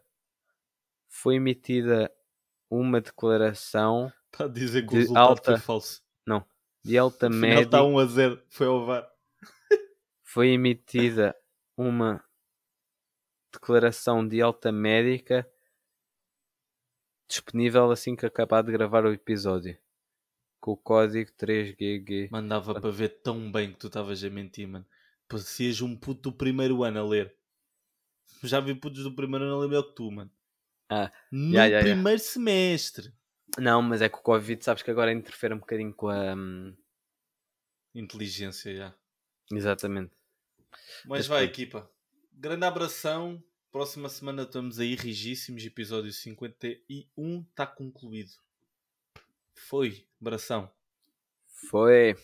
Foi 1.06 1.34
emitida 1.34 2.10
uma 2.70 2.98
declaração. 2.98 4.10
Está 4.32 4.46
a 4.46 4.48
dizer 4.48 4.86
que 4.86 4.94
o 4.94 4.96
resultado 4.96 5.28
alta... 5.28 5.52
foi 5.52 5.60
falso. 5.60 6.02
Não. 6.26 6.42
De 6.82 6.96
alta 6.96 7.28
média. 7.28 7.64
está 7.64 7.84
1 7.84 7.98
a 7.98 8.06
0. 8.06 8.42
Foi 8.48 8.66
ao 8.66 8.86
VAR. 8.86 9.06
foi 10.24 10.48
emitida 10.48 11.36
uma 11.76 12.24
declaração 13.52 14.26
de 14.26 14.40
alta 14.40 14.72
médica 14.72 15.46
disponível 17.28 17.90
assim 17.90 18.16
que 18.16 18.24
acabar 18.24 18.62
de 18.62 18.72
gravar 18.72 19.04
o 19.04 19.12
episódio 19.12 19.78
com 20.68 20.72
o 20.72 20.76
código 20.76 21.30
3GG. 21.32 22.28
Mandava 22.30 22.78
para 22.78 22.90
ver 22.90 23.08
tão 23.22 23.50
bem 23.50 23.72
que 23.72 23.78
tu 23.78 23.86
estavas 23.86 24.22
a 24.22 24.28
mentir, 24.28 24.68
mano. 24.68 24.86
Parecias 25.26 25.80
um 25.80 25.96
puto 25.96 26.30
do 26.30 26.36
primeiro 26.36 26.84
ano 26.84 27.00
a 27.00 27.06
ler. 27.06 27.34
Já 28.42 28.60
vi 28.60 28.74
putos 28.74 29.02
do 29.02 29.14
primeiro 29.14 29.46
ano 29.46 29.54
a 29.54 29.60
ler 29.60 29.68
melhor 29.68 29.84
que 29.84 29.94
tu, 29.94 30.10
mano. 30.10 30.30
Ah, 30.90 31.10
no 31.32 31.52
yeah, 31.52 31.66
yeah, 31.66 31.84
primeiro 31.84 32.20
yeah. 32.20 32.32
semestre. 32.32 33.12
Não, 33.58 33.80
mas 33.80 34.02
é 34.02 34.08
que 34.08 34.18
o 34.18 34.22
Covid, 34.22 34.62
sabes 34.62 34.82
que 34.82 34.90
agora 34.90 35.12
interfere 35.12 35.54
um 35.54 35.58
bocadinho 35.58 35.94
com 35.94 36.08
a 36.08 36.34
hum... 36.34 36.76
inteligência, 37.94 38.74
já. 38.74 38.94
Exatamente. 39.50 40.12
Mas, 41.06 41.26
vai, 41.26 41.44
equipa. 41.44 41.90
Grande 42.32 42.66
abração. 42.66 43.42
Próxima 43.72 44.08
semana 44.10 44.42
estamos 44.42 44.78
aí 44.78 44.94
rigíssimos. 44.94 45.64
Episódio 45.64 46.12
51 46.12 47.40
está 47.50 47.66
concluído. 47.66 48.32
Foi, 49.66 50.06
Bração. 50.20 50.70
Foi. 51.68 52.14